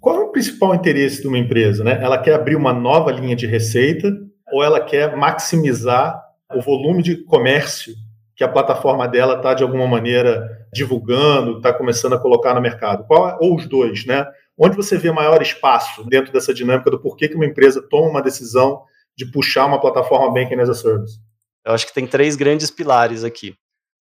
Qual 0.01 0.17
é 0.17 0.25
o 0.25 0.33
principal 0.33 0.75
interesse 0.75 1.23
de 1.23 1.29
uma 1.29 1.39
empresa? 1.39 1.83
Né? 1.83 1.99
Ela 2.03 2.19
quer 2.19 2.35
abrir 2.35 2.57
uma 2.57 2.73
nova 2.73 3.11
linha 3.11 3.37
de 3.37 3.47
receita 3.47 4.13
ou 4.53 4.63
ela 4.63 4.81
quer 4.81 5.17
maximizar 5.17 6.23
o 6.55 6.61
volume 6.61 7.03
de 7.03 7.25
comércio 7.25 7.95
que 8.37 8.45
a 8.45 8.49
plataforma 8.49 9.09
dela 9.09 9.37
está, 9.37 9.55
de 9.55 9.63
alguma 9.63 9.87
maneira, 9.87 10.67
divulgando, 10.73 11.57
está 11.57 11.73
começando 11.73 12.13
a 12.13 12.19
colocar 12.19 12.55
no 12.55 12.61
mercado? 12.61 13.05
Qual, 13.07 13.29
é, 13.29 13.37
ou 13.41 13.57
os 13.57 13.67
dois, 13.67 14.05
né? 14.05 14.27
Onde 14.59 14.77
você 14.77 14.99
vê 14.99 15.11
maior 15.11 15.41
espaço 15.41 16.05
dentro 16.05 16.33
dessa 16.33 16.53
dinâmica 16.53 16.91
do 16.91 17.01
porquê 17.01 17.29
que 17.29 17.35
uma 17.35 17.47
empresa 17.47 17.83
toma 17.83 18.09
uma 18.09 18.23
decisão 18.23 18.83
de 19.17 19.27
puxar 19.27 19.67
uma 19.67 19.81
plataforma 19.81 20.33
Banking 20.33 20.61
as 20.61 20.69
a 20.69 20.75
Service? 20.75 21.19
Eu 21.65 21.73
acho 21.73 21.87
que 21.87 21.95
tem 21.95 22.07
três 22.07 22.37
grandes 22.37 22.71
pilares 22.71 23.25
aqui. 23.25 23.55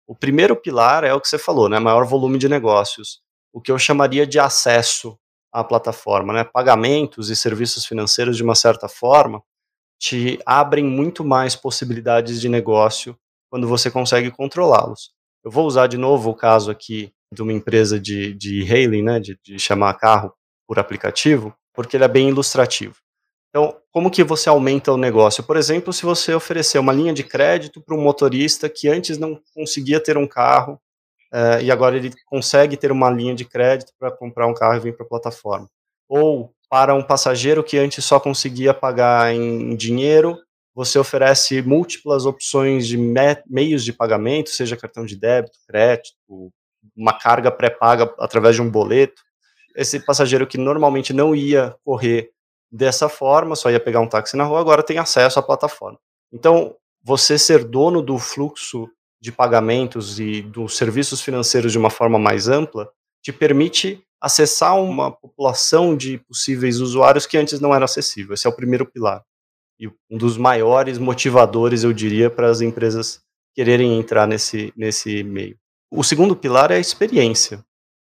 O 0.06 0.16
primeiro 0.16 0.56
pilar 0.56 1.04
é 1.04 1.14
o 1.14 1.20
que 1.20 1.28
você 1.28 1.38
falou, 1.38 1.68
né? 1.68 1.80
Maior 1.80 2.06
volume 2.06 2.38
de 2.38 2.48
negócios. 2.48 3.22
O 3.52 3.62
que 3.62 3.72
eu 3.72 3.80
chamaria 3.80 4.28
de 4.28 4.38
acesso 4.38 5.18
à 5.52 5.64
plataforma, 5.64 6.34
né? 6.34 6.44
Pagamentos 6.44 7.30
e 7.30 7.36
serviços 7.36 7.86
financeiros, 7.86 8.38
de 8.38 8.44
uma 8.44 8.54
certa 8.54 8.88
forma, 8.88 9.42
te 10.00 10.40
abrem 10.46 10.84
muito 10.84 11.24
mais 11.24 11.56
possibilidades 11.56 12.40
de 12.40 12.50
negócio 12.50 13.18
quando 13.50 13.68
você 13.68 13.90
consegue 13.90 14.32
controlá-los. 14.32 15.12
Eu 15.44 15.52
vou 15.52 15.66
usar 15.66 15.88
de 15.88 15.98
novo 15.98 16.32
o 16.32 16.36
caso 16.36 16.72
aqui 16.72 17.14
de 17.32 17.42
uma 17.42 17.54
empresa 17.54 18.00
de, 18.00 18.34
de 18.34 18.62
hailing, 18.72 19.04
né, 19.04 19.20
de, 19.20 19.40
de 19.44 19.60
chamar 19.60 19.94
carro 19.96 20.34
por 20.68 20.80
aplicativo, 20.80 21.56
porque 21.74 21.98
ele 21.98 22.04
é 22.04 22.08
bem 22.08 22.30
ilustrativo. 22.30 22.96
Então, 23.50 23.78
como 23.92 24.12
que 24.12 24.24
você 24.24 24.50
aumenta 24.50 24.92
o 24.92 24.98
negócio? 24.98 25.44
Por 25.44 25.56
exemplo, 25.56 25.94
se 25.94 26.04
você 26.04 26.34
oferecer 26.34 26.78
uma 26.78 26.92
linha 26.92 27.14
de 27.14 27.24
crédito 27.24 27.82
para 27.82 27.96
um 27.96 28.02
motorista 28.02 28.68
que 28.68 28.90
antes 28.90 29.18
não 29.18 29.40
conseguia 29.54 30.00
ter 30.00 30.18
um 30.18 30.28
carro 30.28 30.74
uh, 31.32 31.62
e 31.62 31.72
agora 31.72 31.96
ele 31.96 32.12
consegue 32.26 32.76
ter 32.76 32.92
uma 32.92 33.10
linha 33.10 33.34
de 33.34 33.46
crédito 33.46 33.94
para 33.98 34.12
comprar 34.12 34.48
um 34.48 34.54
carro 34.54 34.76
e 34.76 34.80
vir 34.80 34.96
para 34.98 35.06
a 35.06 35.10
plataforma. 35.10 35.70
Ou 36.10 36.54
para 36.70 36.94
um 36.94 37.04
passageiro 37.04 37.64
que 37.64 37.78
antes 37.78 38.04
só 38.04 38.20
conseguia 38.20 38.74
pagar 38.74 39.34
em 39.34 39.76
dinheiro, 39.76 40.38
você 40.74 41.00
oferece 41.00 41.62
múltiplas 41.62 42.26
opções 42.26 42.86
de 42.86 42.98
me 42.98 43.38
meios 43.48 43.84
de 43.84 43.94
pagamento, 43.94 44.50
seja 44.50 44.76
cartão 44.76 45.06
de 45.06 45.16
débito, 45.16 45.58
crédito, 45.68 46.52
uma 46.96 47.14
carga 47.14 47.50
pré-paga 47.50 48.14
através 48.20 48.56
de 48.56 48.62
um 48.62 48.70
boleto. 48.70 49.22
Esse 49.76 50.00
passageiro 50.00 50.46
que 50.46 50.58
normalmente 50.58 51.14
não 51.14 51.34
ia 51.34 51.76
correr 51.84 52.30
dessa 52.72 53.08
forma, 53.08 53.56
só 53.56 53.72
ia 53.72 53.80
pegar 53.80 54.02
um 54.02 54.08
táxi 54.08 54.36
na 54.36 54.44
rua, 54.44 54.60
agora 54.60 54.84
tem 54.84 54.98
acesso 54.98 55.40
à 55.40 55.44
plataforma. 55.44 55.98
Então, 56.32 56.76
você 57.02 57.38
ser 57.38 57.64
dono 57.64 58.02
do 58.02 58.18
fluxo 58.18 58.90
de 59.22 59.32
pagamentos 59.32 60.20
e 60.20 60.42
dos 60.42 60.76
serviços 60.76 61.22
financeiros 61.22 61.72
de 61.72 61.78
uma 61.78 61.90
forma 61.90 62.20
mais 62.20 62.48
ampla 62.48 62.90
te 63.24 63.32
permite 63.32 64.04
acessar 64.26 64.76
uma 64.82 65.12
população 65.12 65.96
de 65.96 66.18
possíveis 66.18 66.80
usuários 66.80 67.28
que 67.28 67.38
antes 67.38 67.60
não 67.60 67.76
era 67.76 67.86
acessível. 67.86 68.34
Esse 68.34 68.48
é 68.48 68.50
o 68.50 68.56
primeiro 68.56 68.84
pilar. 68.84 69.24
E 69.80 69.88
um 70.10 70.18
dos 70.18 70.36
maiores 70.36 70.98
motivadores, 70.98 71.84
eu 71.84 71.94
diria, 71.94 72.28
para 72.28 72.50
as 72.50 72.60
empresas 72.60 73.22
quererem 73.54 74.00
entrar 74.00 74.26
nesse, 74.28 74.74
nesse 74.76 75.24
meio. 75.24 75.56
O 75.92 76.04
segundo 76.04 76.36
pilar 76.36 76.72
é 76.72 76.78
a 76.78 76.80
experiência. 76.80 77.64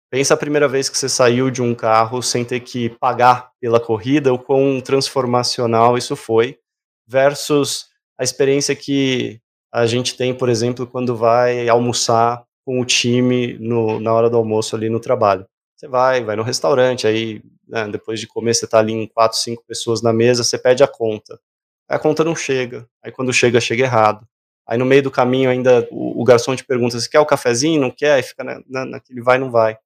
Pensa 0.10 0.34
a 0.34 0.38
primeira 0.38 0.66
vez 0.66 0.88
que 0.88 0.98
você 0.98 1.10
saiu 1.10 1.52
de 1.52 1.62
um 1.62 1.76
carro 1.76 2.22
sem 2.24 2.46
ter 2.46 2.62
que 2.62 2.90
pagar 2.92 3.52
pela 3.60 3.78
corrida, 3.78 4.34
o 4.34 4.40
quão 4.40 4.80
transformacional 4.80 5.98
isso 5.98 6.16
foi, 6.16 6.58
versus 7.06 7.88
a 8.18 8.24
experiência 8.24 8.74
que 8.74 9.42
a 9.74 9.86
gente 9.86 10.16
tem, 10.16 10.34
por 10.34 10.48
exemplo, 10.48 10.88
quando 10.88 11.18
vai 11.18 11.68
almoçar 11.68 12.46
com 12.66 12.80
o 12.80 12.86
time 12.86 13.58
no, 13.60 14.00
na 14.00 14.14
hora 14.14 14.30
do 14.30 14.38
almoço 14.38 14.74
ali 14.74 14.90
no 14.90 15.02
trabalho. 15.02 15.46
Você 15.78 15.88
vai, 15.88 16.24
vai 16.24 16.36
no 16.36 16.42
restaurante, 16.42 17.06
aí 17.06 17.42
né, 17.68 17.88
depois 17.88 18.20
de 18.20 18.26
comer 18.26 18.56
você 18.56 18.66
está 18.66 18.80
ali 18.80 18.94
em 18.94 19.08
quatro, 19.08 19.38
cinco 19.38 19.64
pessoas 19.68 20.02
na 20.02 20.12
mesa, 20.12 20.44
você 20.44 20.58
pede 20.58 20.84
a 20.84 20.88
conta. 20.88 21.40
Aí 21.88 21.96
a 21.96 22.00
conta 22.00 22.24
não 22.24 22.36
chega, 22.36 22.90
aí 23.04 23.12
quando 23.12 23.32
chega, 23.32 23.62
chega 23.62 23.84
errado. 23.84 24.28
Aí 24.68 24.78
no 24.78 24.86
meio 24.86 25.04
do 25.04 25.12
caminho 25.12 25.50
ainda 25.52 25.88
o, 25.92 26.20
o 26.20 26.24
garçom 26.24 26.56
te 26.56 26.66
pergunta, 26.66 27.00
se 27.00 27.08
quer 27.08 27.20
o 27.20 27.26
cafezinho? 27.26 27.80
Não 27.80 27.92
quer? 27.92 28.14
Aí 28.14 28.24
fica 28.24 28.44
na, 28.44 28.62
na, 28.68 28.86
naquele 28.86 29.22
vai, 29.22 29.38
não 29.38 29.52
vai. 29.52 29.78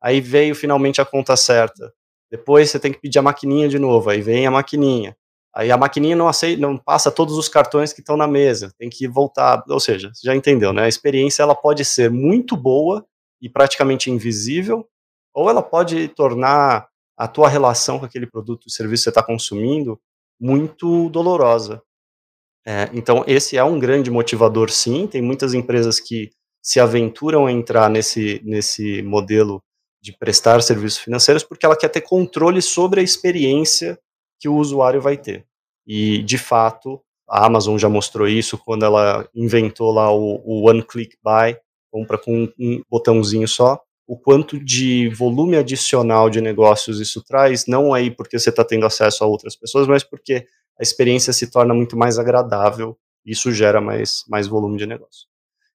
Aí 0.00 0.20
veio 0.20 0.54
finalmente 0.54 1.00
a 1.00 1.04
conta 1.04 1.36
certa. 1.36 1.92
Depois 2.30 2.70
você 2.70 2.78
tem 2.78 2.92
que 2.92 3.00
pedir 3.00 3.18
a 3.18 3.22
maquininha 3.22 3.68
de 3.68 3.78
novo, 3.78 4.08
aí 4.08 4.22
vem 4.22 4.46
a 4.46 4.50
maquininha. 4.52 5.16
Aí 5.52 5.72
a 5.72 5.76
maquininha 5.76 6.14
não 6.14 6.28
aceita, 6.28 6.62
não 6.62 6.78
passa 6.78 7.10
todos 7.10 7.36
os 7.36 7.48
cartões 7.48 7.92
que 7.92 8.00
estão 8.00 8.16
na 8.16 8.28
mesa, 8.28 8.72
tem 8.78 8.88
que 8.88 9.08
voltar, 9.08 9.64
ou 9.68 9.80
seja, 9.80 10.12
já 10.22 10.34
entendeu, 10.34 10.72
né? 10.72 10.84
A 10.84 10.88
experiência 10.88 11.42
ela 11.42 11.56
pode 11.56 11.84
ser 11.84 12.08
muito 12.08 12.56
boa 12.56 13.04
e 13.42 13.48
praticamente 13.48 14.12
invisível, 14.12 14.88
ou 15.34 15.48
ela 15.48 15.62
pode 15.62 16.08
tornar 16.08 16.88
a 17.16 17.28
tua 17.28 17.48
relação 17.48 17.98
com 17.98 18.04
aquele 18.04 18.26
produto 18.26 18.64
ou 18.66 18.70
serviço 18.70 19.02
que 19.02 19.04
você 19.04 19.10
está 19.10 19.22
consumindo 19.22 20.00
muito 20.40 21.08
dolorosa. 21.10 21.82
É, 22.66 22.88
então 22.92 23.24
esse 23.26 23.56
é 23.56 23.64
um 23.64 23.78
grande 23.78 24.10
motivador, 24.10 24.70
sim. 24.70 25.06
Tem 25.06 25.22
muitas 25.22 25.54
empresas 25.54 26.00
que 26.00 26.30
se 26.62 26.78
aventuram 26.78 27.46
a 27.46 27.52
entrar 27.52 27.88
nesse 27.88 28.40
nesse 28.44 29.02
modelo 29.02 29.62
de 30.02 30.16
prestar 30.16 30.62
serviços 30.62 30.98
financeiros 30.98 31.42
porque 31.42 31.64
ela 31.64 31.76
quer 31.76 31.88
ter 31.88 32.00
controle 32.00 32.62
sobre 32.62 33.00
a 33.00 33.02
experiência 33.02 33.98
que 34.38 34.48
o 34.48 34.56
usuário 34.56 35.00
vai 35.00 35.16
ter. 35.16 35.46
E, 35.86 36.22
de 36.22 36.38
fato, 36.38 37.00
a 37.28 37.44
Amazon 37.44 37.76
já 37.76 37.88
mostrou 37.88 38.26
isso 38.26 38.58
quando 38.58 38.84
ela 38.84 39.28
inventou 39.34 39.92
lá 39.92 40.10
o, 40.12 40.40
o 40.44 40.68
One 40.68 40.82
Click 40.82 41.16
Buy, 41.22 41.56
compra 41.92 42.16
com 42.18 42.48
um 42.58 42.82
botãozinho 42.88 43.46
só, 43.46 43.80
o 44.10 44.16
quanto 44.16 44.58
de 44.58 45.08
volume 45.10 45.56
adicional 45.56 46.28
de 46.28 46.40
negócios 46.40 46.98
isso 46.98 47.22
traz, 47.22 47.66
não 47.68 47.94
aí 47.94 48.10
porque 48.10 48.36
você 48.36 48.50
está 48.50 48.64
tendo 48.64 48.84
acesso 48.84 49.22
a 49.22 49.26
outras 49.28 49.54
pessoas, 49.54 49.86
mas 49.86 50.02
porque 50.02 50.48
a 50.76 50.82
experiência 50.82 51.32
se 51.32 51.48
torna 51.48 51.72
muito 51.72 51.96
mais 51.96 52.18
agradável 52.18 52.98
e 53.24 53.30
isso 53.30 53.52
gera 53.52 53.80
mais, 53.80 54.24
mais 54.28 54.48
volume 54.48 54.76
de 54.76 54.84
negócio. 54.84 55.28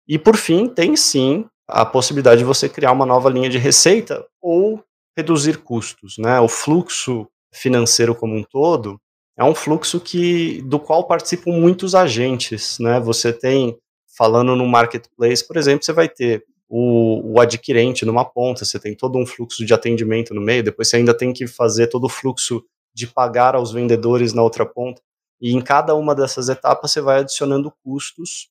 E 0.06 0.20
por 0.20 0.36
fim, 0.36 0.68
tem 0.68 0.98
sim 0.98 1.46
a 1.66 1.86
possibilidade 1.86 2.40
de 2.40 2.44
você 2.44 2.68
criar 2.68 2.92
uma 2.92 3.06
nova 3.06 3.30
linha 3.30 3.50
de 3.50 3.58
receita 3.58 4.28
ou 4.42 4.84
reduzir 5.16 5.60
custos, 5.60 6.18
né? 6.18 6.38
O 6.42 6.50
fluxo 6.50 7.30
financeiro 7.54 8.14
como 8.14 8.36
um 8.36 8.44
todo 8.44 9.00
é 9.38 9.46
um 9.46 9.56
fluxo 9.56 9.98
que 9.98 10.62
do 10.64 10.78
qual 10.78 11.08
participam 11.08 11.52
muitos 11.52 11.96
agentes, 11.96 12.80
né? 12.82 13.00
Você 13.00 13.32
tem 13.32 13.78
falando 14.18 14.58
no 14.58 14.68
marketplace, 14.68 15.48
por 15.48 15.56
exemplo, 15.56 15.86
você 15.86 15.94
vai 15.94 16.10
ter 16.10 16.44
o, 16.68 17.34
o, 17.34 17.40
adquirente 17.40 18.06
numa 18.06 18.26
ponta, 18.26 18.66
você 18.66 18.80
tem 18.80 18.96
todo 18.96 19.18
um 19.18 19.26
fluxo 19.26 19.66
de 19.66 19.74
atendimento 19.74 20.34
no 20.34 20.42
meio, 20.42 20.64
depois 20.64 20.88
você 20.88 20.98
ainda 20.98 21.16
tem 21.16 21.32
que 21.32 21.48
fazer 21.48 21.88
todo 21.88 22.06
o 22.06 22.10
fluxo 22.10 22.64
de 22.94 23.08
pagar 23.08 23.56
aos 23.56 23.72
vendedores 23.72 24.34
na 24.34 24.42
outra 24.42 24.66
ponta. 24.66 25.02
E 25.40 25.54
em 25.54 25.62
cada 25.62 25.94
uma 25.96 26.16
dessas 26.16 26.50
etapas 26.50 26.92
você 26.92 27.02
vai 27.02 27.20
adicionando 27.20 27.72
custos 27.84 28.50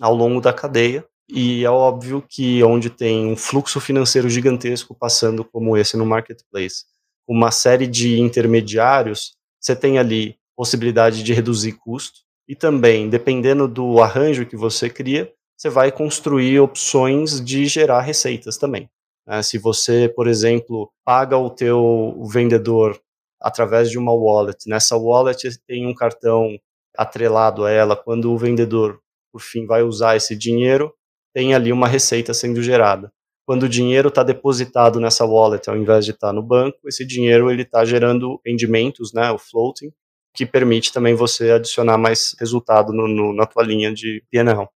ao 0.00 0.14
longo 0.14 0.40
da 0.40 0.52
cadeia 0.52 1.06
e 1.28 1.64
é 1.64 1.70
óbvio 1.70 2.24
que 2.26 2.62
onde 2.62 2.88
tem 2.88 3.26
um 3.26 3.36
fluxo 3.36 3.80
financeiro 3.80 4.28
gigantesco 4.28 4.94
passando 4.94 5.44
como 5.44 5.76
esse 5.76 5.96
no 5.96 6.06
marketplace, 6.06 6.84
uma 7.26 7.50
série 7.50 7.86
de 7.86 8.18
intermediários, 8.18 9.36
você 9.60 9.76
tem 9.76 9.98
ali 9.98 10.36
possibilidade 10.56 11.22
de 11.22 11.32
reduzir 11.34 11.72
custo 11.72 12.20
e 12.48 12.56
também, 12.56 13.10
dependendo 13.10 13.68
do 13.68 14.00
arranjo 14.00 14.46
que 14.46 14.56
você 14.56 14.88
cria, 14.88 15.30
você 15.58 15.68
vai 15.68 15.90
construir 15.90 16.60
opções 16.60 17.44
de 17.44 17.66
gerar 17.66 18.00
receitas 18.00 18.56
também. 18.56 18.88
Né? 19.26 19.42
Se 19.42 19.58
você, 19.58 20.08
por 20.08 20.28
exemplo, 20.28 20.88
paga 21.04 21.36
o 21.36 21.50
teu 21.50 22.22
vendedor 22.32 22.98
através 23.40 23.90
de 23.90 23.98
uma 23.98 24.12
wallet, 24.12 24.68
nessa 24.68 24.96
wallet 24.96 25.58
tem 25.66 25.84
um 25.84 25.94
cartão 25.94 26.56
atrelado 26.96 27.64
a 27.64 27.70
ela, 27.70 27.96
quando 27.96 28.32
o 28.32 28.38
vendedor, 28.38 29.00
por 29.32 29.40
fim, 29.40 29.66
vai 29.66 29.82
usar 29.82 30.16
esse 30.16 30.36
dinheiro, 30.36 30.94
tem 31.34 31.54
ali 31.54 31.72
uma 31.72 31.88
receita 31.88 32.32
sendo 32.32 32.62
gerada. 32.62 33.12
Quando 33.44 33.64
o 33.64 33.68
dinheiro 33.68 34.08
está 34.08 34.22
depositado 34.22 35.00
nessa 35.00 35.24
wallet, 35.24 35.68
ao 35.68 35.76
invés 35.76 36.04
de 36.04 36.12
estar 36.12 36.28
tá 36.28 36.32
no 36.32 36.42
banco, 36.42 36.78
esse 36.86 37.04
dinheiro 37.04 37.50
ele 37.50 37.62
está 37.62 37.84
gerando 37.84 38.40
rendimentos, 38.44 39.12
né, 39.12 39.30
o 39.30 39.38
floating, 39.38 39.90
que 40.34 40.46
permite 40.46 40.92
também 40.92 41.14
você 41.14 41.50
adicionar 41.52 41.98
mais 41.98 42.36
resultado 42.38 42.92
no, 42.92 43.08
no, 43.08 43.32
na 43.32 43.46
tua 43.46 43.62
linha 43.64 43.92
de 43.92 44.22
P&L. 44.30 44.68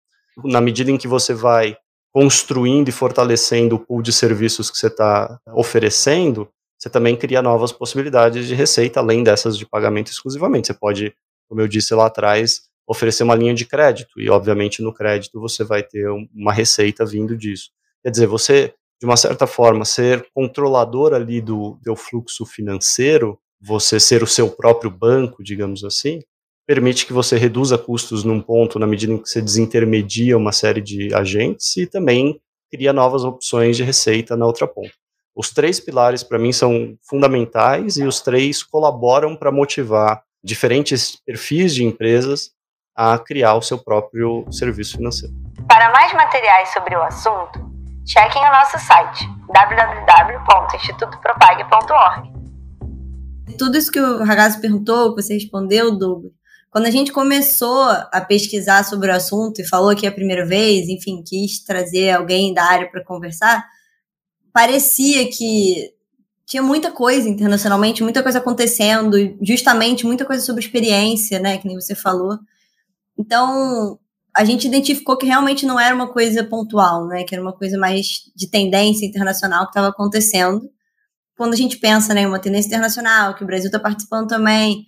Na 0.45 0.61
medida 0.61 0.91
em 0.91 0.97
que 0.97 1.09
você 1.09 1.35
vai 1.35 1.77
construindo 2.13 2.89
e 2.89 2.93
fortalecendo 2.93 3.77
o 3.77 3.79
pool 3.79 4.03
de 4.03 4.13
serviços 4.13 4.71
que 4.71 4.77
você 4.77 4.89
está 4.89 5.39
oferecendo, 5.55 6.49
você 6.79 6.89
também 6.89 7.17
cria 7.17 7.43
novas 7.43 7.73
possibilidades 7.73 8.47
de 8.47 8.55
receita, 8.55 9.01
além 9.01 9.23
dessas 9.23 9.57
de 9.57 9.67
pagamento 9.67 10.11
exclusivamente. 10.11 10.69
Você 10.69 10.75
pode, 10.75 11.15
como 11.49 11.61
eu 11.61 11.69
disse 11.69 11.95
lá 11.95 12.07
atrás, 12.07 12.63
oferecer 12.87 13.23
uma 13.23 13.35
linha 13.35 13.55
de 13.55 13.65
crédito, 13.65 14.21
e 14.21 14.29
obviamente 14.29 14.83
no 14.83 14.93
crédito 14.93 15.39
você 15.39 15.63
vai 15.63 15.83
ter 15.83 16.09
uma 16.35 16.53
receita 16.53 17.07
vindo 17.07 17.37
disso. 17.37 17.71
Quer 18.03 18.11
dizer, 18.11 18.27
você, 18.27 18.75
de 18.99 19.07
uma 19.07 19.17
certa 19.17 19.47
forma, 19.47 19.85
ser 19.85 20.27
controlador 20.35 21.13
ali 21.13 21.41
do 21.41 21.79
teu 21.85 21.95
fluxo 21.95 22.45
financeiro, 22.45 23.39
você 23.61 24.01
ser 24.01 24.23
o 24.23 24.27
seu 24.27 24.51
próprio 24.51 24.91
banco, 24.91 25.45
digamos 25.45 25.85
assim, 25.85 26.21
permite 26.71 27.05
que 27.05 27.13
você 27.13 27.37
reduza 27.37 27.77
custos 27.77 28.23
num 28.23 28.41
ponto 28.41 28.79
na 28.79 28.87
medida 28.87 29.13
em 29.13 29.19
que 29.19 29.29
você 29.29 29.43
desintermedia 29.43 30.39
uma 30.39 30.53
série 30.53 30.81
de 30.81 31.13
agentes 31.13 31.77
e 31.77 31.85
também 31.85 32.41
cria 32.71 32.93
novas 32.93 33.25
opções 33.25 33.77
de 33.77 33.83
receita 33.83 34.37
na 34.37 34.47
outra 34.47 34.69
ponta. 34.69 34.93
Os 35.35 35.51
três 35.51 35.81
pilares, 35.81 36.23
para 36.23 36.39
mim, 36.39 36.53
são 36.53 36.97
fundamentais 37.03 37.97
e 37.97 38.05
os 38.05 38.21
três 38.21 38.63
colaboram 38.63 39.35
para 39.35 39.51
motivar 39.51 40.23
diferentes 40.45 41.21
perfis 41.27 41.75
de 41.75 41.85
empresas 41.85 42.53
a 42.95 43.19
criar 43.19 43.55
o 43.55 43.63
seu 43.63 43.79
próprio 43.79 44.47
serviço 44.53 44.97
financeiro. 44.97 45.35
Para 45.67 45.91
mais 45.91 46.13
materiais 46.13 46.73
sobre 46.73 46.95
o 46.95 47.03
assunto, 47.03 47.69
chequem 48.07 48.43
o 48.43 48.53
nosso 48.53 48.79
site 48.79 49.27
www.institutopropag.org. 49.53 52.31
Tudo 53.59 53.77
isso 53.77 53.91
que 53.91 53.99
o 53.99 54.23
Ragazzo 54.23 54.61
perguntou, 54.61 55.17
que 55.17 55.21
você 55.21 55.35
respondeu, 55.35 55.99
Douglas, 55.99 56.39
quando 56.71 56.87
a 56.87 56.91
gente 56.91 57.13
começou 57.13 57.83
a 57.83 58.21
pesquisar 58.21 58.85
sobre 58.85 59.11
o 59.11 59.15
assunto 59.15 59.61
e 59.61 59.67
falou 59.67 59.95
que 59.95 60.07
é 60.07 60.09
a 60.09 60.15
primeira 60.15 60.47
vez, 60.47 60.89
enfim, 60.89 61.23
quis 61.27 61.63
trazer 61.65 62.11
alguém 62.11 62.55
da 62.55 62.65
área 62.65 62.91
para 62.91 63.05
conversar, 63.05 63.67
parecia 64.53 65.29
que 65.29 65.91
tinha 66.47 66.63
muita 66.63 66.93
coisa 66.93 67.29
internacionalmente, 67.29 68.03
muita 68.03 68.23
coisa 68.23 68.39
acontecendo, 68.39 69.17
justamente 69.43 70.07
muita 70.07 70.25
coisa 70.25 70.45
sobre 70.45 70.63
experiência, 70.63 71.39
né, 71.41 71.59
que 71.59 71.67
nem 71.67 71.77
você 71.79 71.95
falou. 71.95 72.39
Então, 73.19 73.99
a 74.37 74.45
gente 74.45 74.67
identificou 74.67 75.17
que 75.17 75.27
realmente 75.27 75.67
não 75.67 75.79
era 75.79 75.95
uma 75.95 76.13
coisa 76.13 76.45
pontual, 76.45 77.07
né? 77.07 77.25
Que 77.25 77.35
era 77.35 77.43
uma 77.43 77.53
coisa 77.53 77.77
mais 77.77 78.07
de 78.35 78.49
tendência 78.49 79.05
internacional 79.05 79.65
que 79.65 79.71
estava 79.71 79.89
acontecendo. 79.89 80.71
Quando 81.37 81.53
a 81.53 81.57
gente 81.57 81.79
pensa 81.79 82.15
né, 82.15 82.23
em 82.23 82.27
uma 82.27 82.39
tendência 82.39 82.69
internacional, 82.69 83.35
que 83.35 83.43
o 83.43 83.47
Brasil 83.47 83.67
está 83.67 83.79
participando 83.79 84.29
também, 84.29 84.87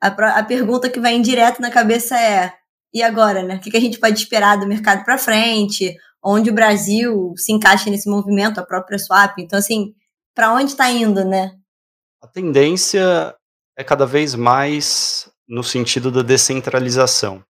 a, 0.00 0.08
a, 0.08 0.42
pergunta 0.42 0.90
que 0.90 1.00
vem 1.00 1.22
direto 1.22 1.60
na 1.60 1.70
cabeça 1.70 2.18
é: 2.18 2.52
e 2.92 3.02
agora, 3.02 3.42
né? 3.42 3.56
O 3.56 3.60
que, 3.60 3.70
que 3.70 3.76
a 3.76 3.80
gente 3.80 3.98
pode 3.98 4.18
esperar 4.18 4.58
do 4.58 4.66
mercado 4.66 5.04
para 5.04 5.18
frente? 5.18 5.96
Onde 6.22 6.50
o 6.50 6.54
Brasil 6.54 7.34
se 7.36 7.52
encaixa 7.52 7.90
nesse 7.90 8.08
movimento, 8.08 8.58
a 8.58 8.64
própria 8.64 8.98
swap? 8.98 9.38
Então, 9.38 9.58
assim, 9.58 9.94
para 10.34 10.52
onde 10.52 10.72
está 10.72 10.90
indo, 10.90 11.24
né? 11.24 11.52
A 12.22 12.26
tendência 12.26 13.34
é 13.76 13.84
cada 13.84 14.06
vez 14.06 14.34
mais 14.34 15.30
no 15.46 15.62
sentido 15.62 16.10
da 16.10 16.22
descentralização. 16.22 17.44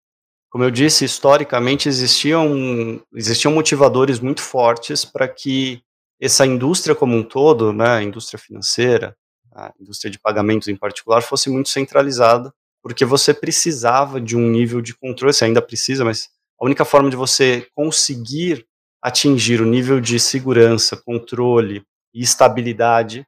Como 0.50 0.64
eu 0.64 0.72
disse, 0.72 1.06
historicamente 1.06 1.88
existiam, 1.88 3.02
existiam 3.14 3.54
motivadores 3.54 4.20
muito 4.20 4.42
fortes 4.42 5.06
para 5.06 5.28
que 5.28 5.82
essa 6.22 6.46
indústria 6.46 6.94
como 6.94 7.16
um 7.16 7.24
todo, 7.24 7.74
né, 7.74 7.90
a 7.90 8.04
indústria 8.04 8.38
financeira, 8.40 9.16
a 9.54 9.74
indústria 9.80 10.10
de 10.10 10.20
pagamentos 10.20 10.68
em 10.68 10.76
particular, 10.76 11.22
fosse 11.22 11.50
muito 11.50 11.70
centralizada, 11.70 12.54
porque 12.82 13.06
você 13.06 13.34
precisava 13.34 14.20
de 14.20 14.36
um 14.36 14.50
nível 14.50 14.82
de 14.82 14.96
controle, 14.96 15.34
você 15.34 15.46
ainda 15.46 15.62
precisa, 15.62 16.04
mas 16.04 16.30
a 16.60 16.66
única 16.66 16.86
forma 16.86 17.10
de 17.10 17.16
você 17.16 17.68
conseguir 17.76 18.66
atingir 19.02 19.62
o 19.62 19.66
nível 19.66 20.00
de 20.00 20.20
segurança, 20.20 20.96
controle 20.96 21.84
e 22.14 22.22
estabilidade 22.22 23.26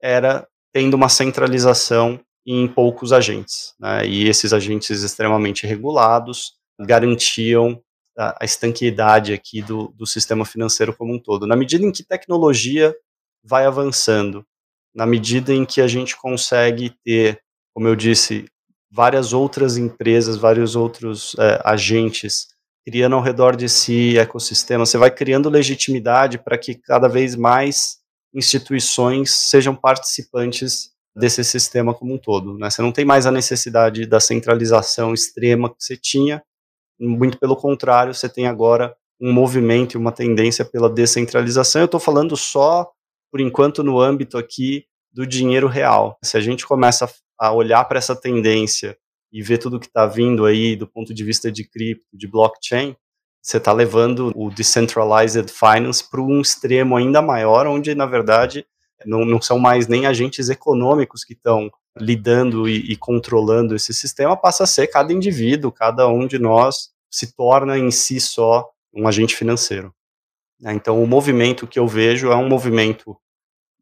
era 0.00 0.46
tendo 0.72 0.94
uma 0.94 1.08
centralização 1.08 2.20
em 2.44 2.66
poucos 2.66 3.12
agentes, 3.12 3.74
né, 3.78 4.04
e 4.04 4.28
esses 4.28 4.52
agentes 4.52 5.02
extremamente 5.02 5.66
regulados, 5.66 6.54
garantiam 6.80 7.80
a, 8.18 8.44
estanqueidade 8.44 9.32
aqui 9.32 9.62
do, 9.62 9.88
do 9.96 10.06
sistema 10.06 10.44
financeiro 10.44 10.94
como 10.96 11.14
um 11.14 11.18
todo. 11.18 11.46
Na 11.46 11.54
medida 11.54 11.84
em 11.84 11.92
que 11.92 12.02
tecnologia 12.02 12.94
vai 13.44 13.64
avançando, 13.64 14.44
na 14.94 15.06
medida 15.06 15.52
em 15.52 15.64
que 15.64 15.80
a 15.80 15.86
gente 15.86 16.16
consegue 16.16 16.94
ter, 17.04 17.40
como 17.74 17.88
eu 17.88 17.96
disse, 17.96 18.44
várias 18.90 19.32
outras 19.32 19.76
empresas, 19.76 20.36
vários 20.36 20.76
outros 20.76 21.34
é, 21.38 21.60
agentes 21.64 22.48
criando 22.84 23.14
ao 23.14 23.22
redor 23.22 23.56
de 23.56 23.68
si 23.68 24.18
ecossistema, 24.18 24.84
você 24.84 24.98
vai 24.98 25.10
criando 25.10 25.48
legitimidade 25.48 26.38
para 26.38 26.58
que 26.58 26.74
cada 26.74 27.08
vez 27.08 27.36
mais 27.36 27.98
instituições 28.34 29.30
sejam 29.30 29.74
participantes 29.74 30.90
desse 31.14 31.44
sistema 31.44 31.94
como 31.94 32.14
um 32.14 32.18
todo. 32.18 32.58
Né? 32.58 32.70
Você 32.70 32.82
não 32.82 32.92
tem 32.92 33.04
mais 33.04 33.26
a 33.26 33.30
necessidade 33.30 34.06
da 34.06 34.18
centralização 34.18 35.14
extrema 35.14 35.68
que 35.68 35.76
você 35.78 35.96
tinha, 35.96 36.42
muito 36.98 37.38
pelo 37.38 37.56
contrário, 37.56 38.14
você 38.14 38.28
tem 38.28 38.46
agora 38.46 38.94
um 39.20 39.32
movimento 39.32 39.94
e 39.94 39.98
uma 39.98 40.12
tendência 40.12 40.64
pela 40.64 40.90
descentralização. 40.90 41.82
Eu 41.82 41.86
estou 41.86 42.00
falando 42.00 42.36
só, 42.36 42.90
por 43.32 43.40
enquanto, 43.40 43.82
no 43.82 43.98
âmbito 43.98 44.36
aqui 44.36 44.84
do 45.10 45.26
dinheiro 45.26 45.66
real. 45.66 46.18
Se 46.22 46.36
a 46.36 46.40
gente 46.40 46.66
começa 46.66 47.10
a 47.38 47.50
olhar 47.50 47.82
para 47.86 47.96
essa 47.98 48.14
tendência 48.14 48.96
e 49.32 49.42
ver 49.42 49.56
tudo 49.56 49.80
que 49.80 49.86
está 49.86 50.06
vindo 50.06 50.44
aí 50.44 50.76
do 50.76 50.86
ponto 50.86 51.14
de 51.14 51.24
vista 51.24 51.50
de 51.50 51.66
cripto, 51.66 52.06
de 52.12 52.28
blockchain, 52.28 52.94
você 53.42 53.56
está 53.56 53.72
levando 53.72 54.30
o 54.36 54.50
decentralized 54.50 55.50
finance 55.50 56.08
para 56.08 56.20
um 56.20 56.42
extremo 56.42 56.94
ainda 56.94 57.22
maior, 57.22 57.66
onde 57.66 57.94
na 57.94 58.04
verdade 58.04 58.66
não, 59.06 59.24
não 59.24 59.40
são 59.40 59.58
mais 59.58 59.88
nem 59.88 60.06
agentes 60.06 60.50
econômicos 60.50 61.24
que 61.24 61.32
estão 61.32 61.70
lidando 61.98 62.68
e, 62.68 62.92
e, 62.92 62.96
controlando 62.96 63.74
esse 63.74 63.92
sistema, 63.92 64.36
passa 64.36 64.64
a 64.64 64.66
ser 64.66 64.86
cada 64.86 65.12
indivíduo, 65.12 65.72
cada 65.72 66.06
um 66.06 66.26
de 66.26 66.38
nós 66.38 66.90
se 67.10 67.34
torna 67.34 67.78
em 67.78 67.90
si 67.90 68.20
só 68.20 68.70
um 68.94 69.08
agente 69.08 69.34
financeiro. 69.34 69.92
Né? 70.60 70.72
Então, 70.72 71.02
o 71.02 71.06
movimento 71.06 71.66
que 71.66 71.78
eu 71.78 71.86
vejo 71.86 72.30
é 72.30 72.36
um 72.36 72.48
movimento 72.48 73.16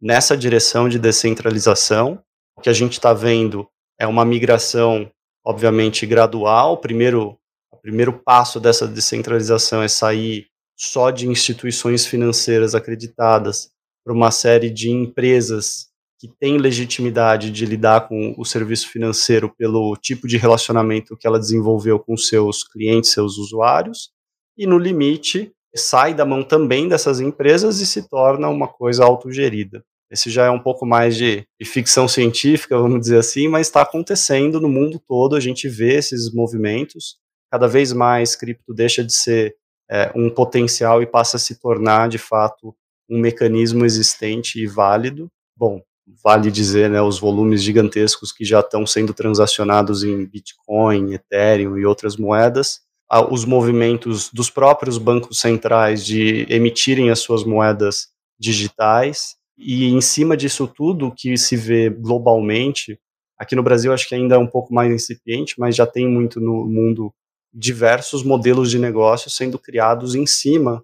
nessa 0.00 0.36
direção 0.36 0.88
de 0.88 0.98
descentralização. 0.98 2.22
O 2.56 2.60
que 2.60 2.70
a 2.70 2.72
gente 2.72 2.92
está 2.92 3.12
vendo 3.12 3.68
é 3.98 4.06
uma 4.06 4.24
migração, 4.24 5.10
obviamente, 5.44 6.06
gradual. 6.06 6.78
Primeiro, 6.78 7.38
o 7.70 7.76
primeiro 7.76 8.12
passo 8.12 8.58
dessa 8.58 8.86
descentralização 8.86 9.82
é 9.82 9.88
sair 9.88 10.46
só 10.76 11.10
de 11.10 11.28
instituições 11.28 12.06
financeiras 12.06 12.74
acreditadas 12.74 13.70
para 14.02 14.14
uma 14.14 14.30
série 14.30 14.70
de 14.70 14.90
empresas 14.90 15.90
que 16.18 16.28
têm 16.28 16.58
legitimidade 16.58 17.50
de 17.50 17.64
lidar 17.64 18.08
com 18.08 18.34
o 18.36 18.44
serviço 18.44 18.88
financeiro 18.88 19.54
pelo 19.56 19.96
tipo 19.96 20.26
de 20.26 20.36
relacionamento 20.36 21.16
que 21.16 21.26
ela 21.26 21.38
desenvolveu 21.38 21.98
com 21.98 22.16
seus 22.16 22.62
clientes, 22.62 23.12
seus 23.12 23.38
usuários, 23.38 24.10
e 24.56 24.66
no 24.66 24.78
limite 24.78 25.52
sai 25.74 26.12
da 26.12 26.24
mão 26.24 26.42
também 26.42 26.88
dessas 26.88 27.20
empresas 27.20 27.80
e 27.80 27.86
se 27.86 28.08
torna 28.08 28.48
uma 28.48 28.68
coisa 28.68 29.04
autogerida. 29.04 29.84
Esse 30.10 30.28
já 30.28 30.46
é 30.46 30.50
um 30.50 30.58
pouco 30.58 30.84
mais 30.84 31.16
de, 31.16 31.46
de 31.60 31.66
ficção 31.66 32.08
científica, 32.08 32.78
vamos 32.78 33.00
dizer 33.00 33.18
assim, 33.18 33.46
mas 33.48 33.68
está 33.68 33.82
acontecendo 33.82 34.60
no 34.60 34.68
mundo 34.68 35.00
todo, 35.06 35.36
a 35.36 35.40
gente 35.40 35.68
vê 35.68 35.94
esses 35.94 36.32
movimentos, 36.32 37.16
cada 37.50 37.68
vez 37.68 37.92
mais 37.92 38.34
cripto 38.34 38.74
deixa 38.74 39.04
de 39.04 39.12
ser 39.12 39.54
é, 39.90 40.10
um 40.14 40.28
potencial 40.28 41.02
e 41.02 41.06
passa 41.06 41.36
a 41.36 41.40
se 41.40 41.60
tornar, 41.60 42.08
de 42.08 42.18
fato, 42.18 42.74
um 43.08 43.18
mecanismo 43.18 43.84
existente 43.84 44.60
e 44.60 44.66
válido. 44.66 45.28
Bom, 45.56 45.80
vale 46.22 46.50
dizer, 46.50 46.88
né, 46.90 47.00
os 47.02 47.18
volumes 47.18 47.62
gigantescos 47.62 48.32
que 48.32 48.44
já 48.44 48.60
estão 48.60 48.86
sendo 48.86 49.12
transacionados 49.12 50.02
em 50.04 50.26
Bitcoin, 50.26 51.14
Ethereum 51.14 51.76
e 51.76 51.84
outras 51.84 52.16
moedas, 52.16 52.80
os 53.30 53.44
movimentos 53.44 54.30
dos 54.32 54.48
próprios 54.48 54.96
bancos 54.96 55.40
centrais 55.40 56.04
de 56.04 56.46
emitirem 56.48 57.10
as 57.10 57.18
suas 57.18 57.42
moedas 57.42 58.08
digitais, 58.38 59.36
e 59.60 59.84
em 59.86 60.00
cima 60.00 60.36
disso 60.36 60.66
tudo, 60.66 61.12
que 61.14 61.36
se 61.36 61.56
vê 61.56 61.90
globalmente, 61.90 62.98
aqui 63.38 63.54
no 63.54 63.62
Brasil 63.62 63.92
acho 63.92 64.08
que 64.08 64.14
ainda 64.14 64.34
é 64.34 64.38
um 64.38 64.46
pouco 64.46 64.72
mais 64.72 64.92
incipiente, 64.92 65.54
mas 65.58 65.76
já 65.76 65.86
tem 65.86 66.08
muito 66.08 66.40
no 66.40 66.66
mundo 66.66 67.12
diversos 67.52 68.22
modelos 68.22 68.70
de 68.70 68.78
negócio 68.78 69.30
sendo 69.30 69.58
criados 69.58 70.14
em 70.14 70.26
cima 70.26 70.82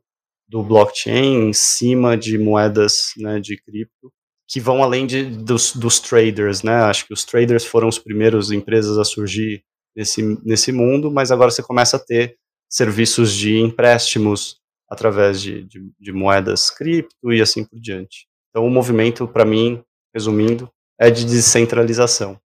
do 0.48 0.62
blockchain, 0.62 1.48
em 1.48 1.52
cima 1.52 2.16
de 2.16 2.38
moedas 2.38 3.12
né, 3.16 3.40
de 3.40 3.56
cripto, 3.56 4.12
que 4.48 4.60
vão 4.60 4.82
além 4.82 5.06
de, 5.06 5.24
dos, 5.24 5.74
dos 5.74 5.98
traders, 5.98 6.62
né? 6.62 6.74
Acho 6.82 7.06
que 7.06 7.12
os 7.12 7.24
traders 7.24 7.64
foram 7.64 7.88
os 7.88 7.98
primeiros 7.98 8.52
empresas 8.52 8.96
a 8.96 9.04
surgir 9.04 9.64
nesse, 9.94 10.22
nesse 10.44 10.70
mundo, 10.70 11.10
mas 11.10 11.32
agora 11.32 11.50
você 11.50 11.62
começa 11.62 11.96
a 11.96 12.00
ter 12.00 12.36
serviços 12.68 13.32
de 13.32 13.58
empréstimos 13.58 14.60
através 14.88 15.40
de, 15.40 15.64
de, 15.64 15.90
de 15.98 16.12
moedas 16.12 16.70
cripto 16.70 17.32
e 17.32 17.40
assim 17.40 17.64
por 17.64 17.80
diante. 17.80 18.28
Então, 18.56 18.66
o 18.66 18.70
movimento, 18.70 19.28
para 19.28 19.44
mim, 19.44 19.82
resumindo, 20.14 20.70
é 20.98 21.10
de 21.10 21.26
descentralização. 21.26 22.40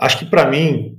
Acho 0.00 0.20
que, 0.20 0.24
para 0.24 0.50
mim, 0.50 0.96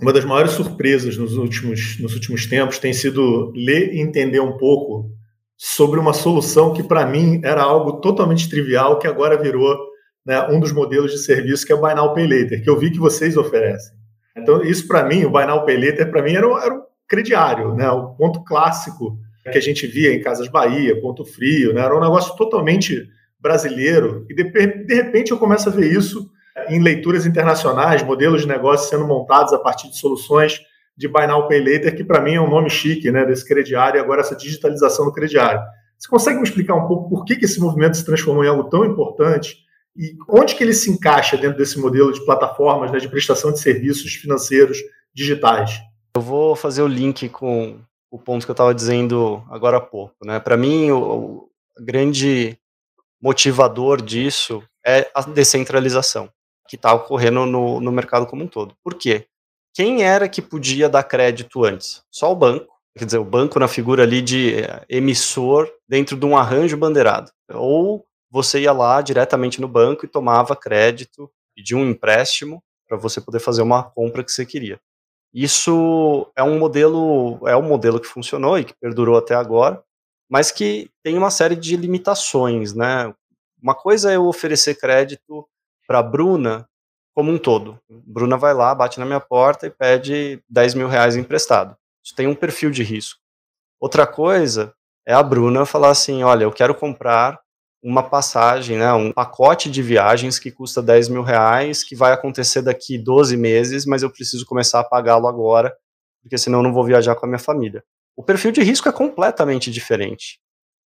uma 0.00 0.14
das 0.14 0.24
maiores 0.24 0.52
surpresas 0.52 1.18
nos 1.18 1.36
últimos, 1.36 2.00
nos 2.00 2.14
últimos 2.14 2.46
tempos 2.46 2.78
tem 2.78 2.94
sido 2.94 3.52
ler 3.54 3.92
e 3.92 4.00
entender 4.00 4.40
um 4.40 4.56
pouco 4.56 5.10
sobre 5.58 6.00
uma 6.00 6.14
solução 6.14 6.72
que, 6.72 6.82
para 6.82 7.04
mim, 7.04 7.42
era 7.44 7.60
algo 7.60 8.00
totalmente 8.00 8.48
trivial, 8.48 8.98
que 8.98 9.06
agora 9.06 9.36
virou 9.36 9.76
né, 10.24 10.40
um 10.48 10.58
dos 10.58 10.72
modelos 10.72 11.12
de 11.12 11.18
serviço, 11.18 11.66
que 11.66 11.72
é 11.72 11.74
o 11.74 11.80
Buy 11.82 11.94
Now 11.94 12.14
Pay 12.14 12.26
Later, 12.26 12.64
que 12.64 12.70
eu 12.70 12.78
vi 12.78 12.90
que 12.90 12.98
vocês 12.98 13.36
oferecem. 13.36 13.94
Então, 14.34 14.62
isso 14.62 14.88
para 14.88 15.04
mim, 15.04 15.26
o 15.26 15.30
Buy 15.30 15.44
Now 15.44 15.66
Pay 15.66 15.76
Later, 15.76 16.10
para 16.10 16.22
mim, 16.22 16.32
era, 16.32 16.46
era 16.46 16.74
o 16.74 16.82
crediário, 17.06 17.74
né, 17.74 17.90
o 17.90 18.14
ponto 18.14 18.42
clássico 18.42 19.18
que 19.52 19.58
a 19.58 19.60
gente 19.60 19.86
via 19.86 20.14
em 20.14 20.22
Casas 20.22 20.48
Bahia, 20.48 20.98
Ponto 20.98 21.26
Frio, 21.26 21.74
né, 21.74 21.82
era 21.82 21.94
um 21.94 22.00
negócio 22.00 22.34
totalmente 22.36 23.06
brasileiro, 23.42 24.24
e 24.30 24.34
de, 24.34 24.44
de 24.44 24.94
repente 24.94 25.32
eu 25.32 25.38
começo 25.38 25.68
a 25.68 25.72
ver 25.72 25.92
isso 25.92 26.30
em 26.68 26.80
leituras 26.80 27.26
internacionais, 27.26 28.02
modelos 28.02 28.42
de 28.42 28.48
negócio 28.48 28.88
sendo 28.88 29.06
montados 29.06 29.52
a 29.52 29.58
partir 29.58 29.90
de 29.90 29.98
soluções 29.98 30.60
de 30.96 31.08
Buy 31.08 31.26
Now 31.26 31.48
Pay 31.48 31.58
Later, 31.58 31.96
que 31.96 32.04
para 32.04 32.20
mim 32.20 32.34
é 32.34 32.40
um 32.40 32.48
nome 32.48 32.70
chique, 32.70 33.10
né, 33.10 33.24
desse 33.24 33.46
crediário, 33.46 33.98
e 33.98 34.00
agora 34.00 34.20
essa 34.20 34.36
digitalização 34.36 35.06
do 35.06 35.12
crediário. 35.12 35.60
Você 35.98 36.08
consegue 36.08 36.38
me 36.38 36.44
explicar 36.44 36.74
um 36.74 36.86
pouco 36.86 37.08
por 37.08 37.24
que, 37.24 37.36
que 37.36 37.44
esse 37.44 37.60
movimento 37.60 37.96
se 37.96 38.04
transformou 38.04 38.44
em 38.44 38.48
algo 38.48 38.64
tão 38.64 38.84
importante 38.84 39.56
e 39.96 40.16
onde 40.28 40.54
que 40.54 40.62
ele 40.62 40.72
se 40.72 40.90
encaixa 40.90 41.36
dentro 41.36 41.58
desse 41.58 41.78
modelo 41.78 42.12
de 42.12 42.24
plataformas 42.24 42.90
né, 42.90 42.98
de 42.98 43.08
prestação 43.08 43.52
de 43.52 43.60
serviços 43.60 44.14
financeiros 44.14 44.78
digitais? 45.14 45.80
Eu 46.16 46.22
vou 46.22 46.54
fazer 46.54 46.82
o 46.82 46.86
link 46.86 47.28
com 47.28 47.78
o 48.10 48.18
ponto 48.18 48.44
que 48.44 48.50
eu 48.50 48.54
estava 48.54 48.74
dizendo 48.74 49.42
agora 49.48 49.78
há 49.78 49.80
pouco. 49.80 50.14
Né? 50.24 50.38
Para 50.40 50.56
mim, 50.56 50.90
o, 50.90 50.98
o 50.98 51.48
grande 51.80 52.58
motivador 53.22 54.02
disso 54.02 54.62
é 54.84 55.08
a 55.14 55.22
descentralização 55.22 56.28
que 56.68 56.76
está 56.76 56.92
ocorrendo 56.92 57.46
no, 57.46 57.80
no 57.80 57.92
mercado 57.92 58.26
como 58.26 58.44
um 58.44 58.48
todo. 58.48 58.74
Por 58.82 58.94
quê? 58.94 59.26
Quem 59.74 60.02
era 60.02 60.28
que 60.28 60.42
podia 60.42 60.88
dar 60.88 61.04
crédito 61.04 61.64
antes? 61.64 62.02
Só 62.10 62.32
o 62.32 62.36
banco. 62.36 62.72
Quer 62.98 63.06
dizer, 63.06 63.18
o 63.18 63.24
banco 63.24 63.58
na 63.58 63.68
figura 63.68 64.02
ali 64.02 64.20
de 64.20 64.56
eh, 64.56 64.84
emissor 64.88 65.70
dentro 65.88 66.14
de 66.14 66.26
um 66.26 66.36
arranjo 66.36 66.76
bandeirado. 66.76 67.30
Ou 67.50 68.04
você 68.30 68.60
ia 68.60 68.72
lá 68.72 69.00
diretamente 69.00 69.60
no 69.60 69.68
banco 69.68 70.04
e 70.04 70.08
tomava 70.08 70.54
crédito, 70.54 71.30
pedia 71.54 71.76
um 71.76 71.88
empréstimo 71.88 72.62
para 72.86 72.98
você 72.98 73.20
poder 73.20 73.38
fazer 73.38 73.62
uma 73.62 73.82
compra 73.82 74.22
que 74.22 74.30
você 74.30 74.44
queria. 74.44 74.78
Isso 75.32 76.30
é 76.36 76.42
um 76.42 76.58
modelo, 76.58 77.40
é 77.48 77.56
um 77.56 77.62
modelo 77.62 77.98
que 77.98 78.06
funcionou 78.06 78.58
e 78.58 78.64
que 78.64 78.74
perdurou 78.78 79.16
até 79.16 79.34
agora, 79.34 79.82
mas 80.32 80.50
que 80.50 80.90
tem 81.02 81.18
uma 81.18 81.30
série 81.30 81.54
de 81.54 81.76
limitações, 81.76 82.72
né? 82.72 83.14
Uma 83.62 83.74
coisa 83.74 84.10
é 84.10 84.16
eu 84.16 84.24
oferecer 84.24 84.76
crédito 84.76 85.46
para 85.86 86.02
Bruna 86.02 86.66
como 87.14 87.30
um 87.30 87.36
todo. 87.36 87.78
Bruna 87.86 88.38
vai 88.38 88.54
lá, 88.54 88.74
bate 88.74 88.98
na 88.98 89.04
minha 89.04 89.20
porta 89.20 89.66
e 89.66 89.70
pede 89.70 90.42
10 90.48 90.72
mil 90.72 90.88
reais 90.88 91.16
emprestado. 91.16 91.76
Isso 92.02 92.16
tem 92.16 92.26
um 92.26 92.34
perfil 92.34 92.70
de 92.70 92.82
risco. 92.82 93.20
Outra 93.78 94.06
coisa 94.06 94.72
é 95.06 95.12
a 95.12 95.22
Bruna 95.22 95.66
falar 95.66 95.90
assim: 95.90 96.22
olha, 96.22 96.44
eu 96.44 96.50
quero 96.50 96.74
comprar 96.74 97.38
uma 97.82 98.02
passagem, 98.02 98.78
né, 98.78 98.90
um 98.94 99.12
pacote 99.12 99.70
de 99.70 99.82
viagens 99.82 100.38
que 100.38 100.50
custa 100.50 100.80
10 100.80 101.10
mil 101.10 101.22
reais, 101.22 101.84
que 101.84 101.94
vai 101.94 102.10
acontecer 102.10 102.62
daqui 102.62 102.96
12 102.96 103.36
meses, 103.36 103.84
mas 103.84 104.02
eu 104.02 104.08
preciso 104.08 104.46
começar 104.46 104.80
a 104.80 104.84
pagá-lo 104.84 105.28
agora, 105.28 105.76
porque 106.22 106.38
senão 106.38 106.60
eu 106.60 106.62
não 106.62 106.72
vou 106.72 106.86
viajar 106.86 107.16
com 107.16 107.26
a 107.26 107.28
minha 107.28 107.38
família. 107.38 107.84
O 108.16 108.22
perfil 108.22 108.52
de 108.52 108.62
risco 108.62 108.88
é 108.88 108.92
completamente 108.92 109.70
diferente. 109.70 110.40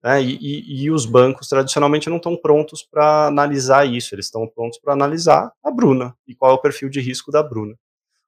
Né? 0.03 0.21
E, 0.21 0.37
e, 0.39 0.83
e, 0.83 0.91
os 0.91 1.05
bancos 1.05 1.47
tradicionalmente 1.47 2.09
não 2.09 2.17
estão 2.17 2.37
prontos 2.37 2.83
para 2.83 3.27
analisar 3.27 3.85
isso, 3.85 4.13
eles 4.13 4.25
estão 4.25 4.47
prontos 4.47 4.79
para 4.79 4.93
analisar 4.93 5.51
a 5.63 5.71
Bruna 5.71 6.15
e 6.27 6.35
qual 6.35 6.51
é 6.51 6.53
o 6.53 6.61
perfil 6.61 6.89
de 6.89 6.99
risco 6.99 7.31
da 7.31 7.41
Bruna. 7.41 7.75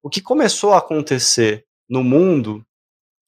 O 0.02 0.10
que 0.10 0.22
começou 0.22 0.74
a 0.74 0.80
acontecer 0.80 1.66
no 1.88 2.04
mundo 2.04 2.66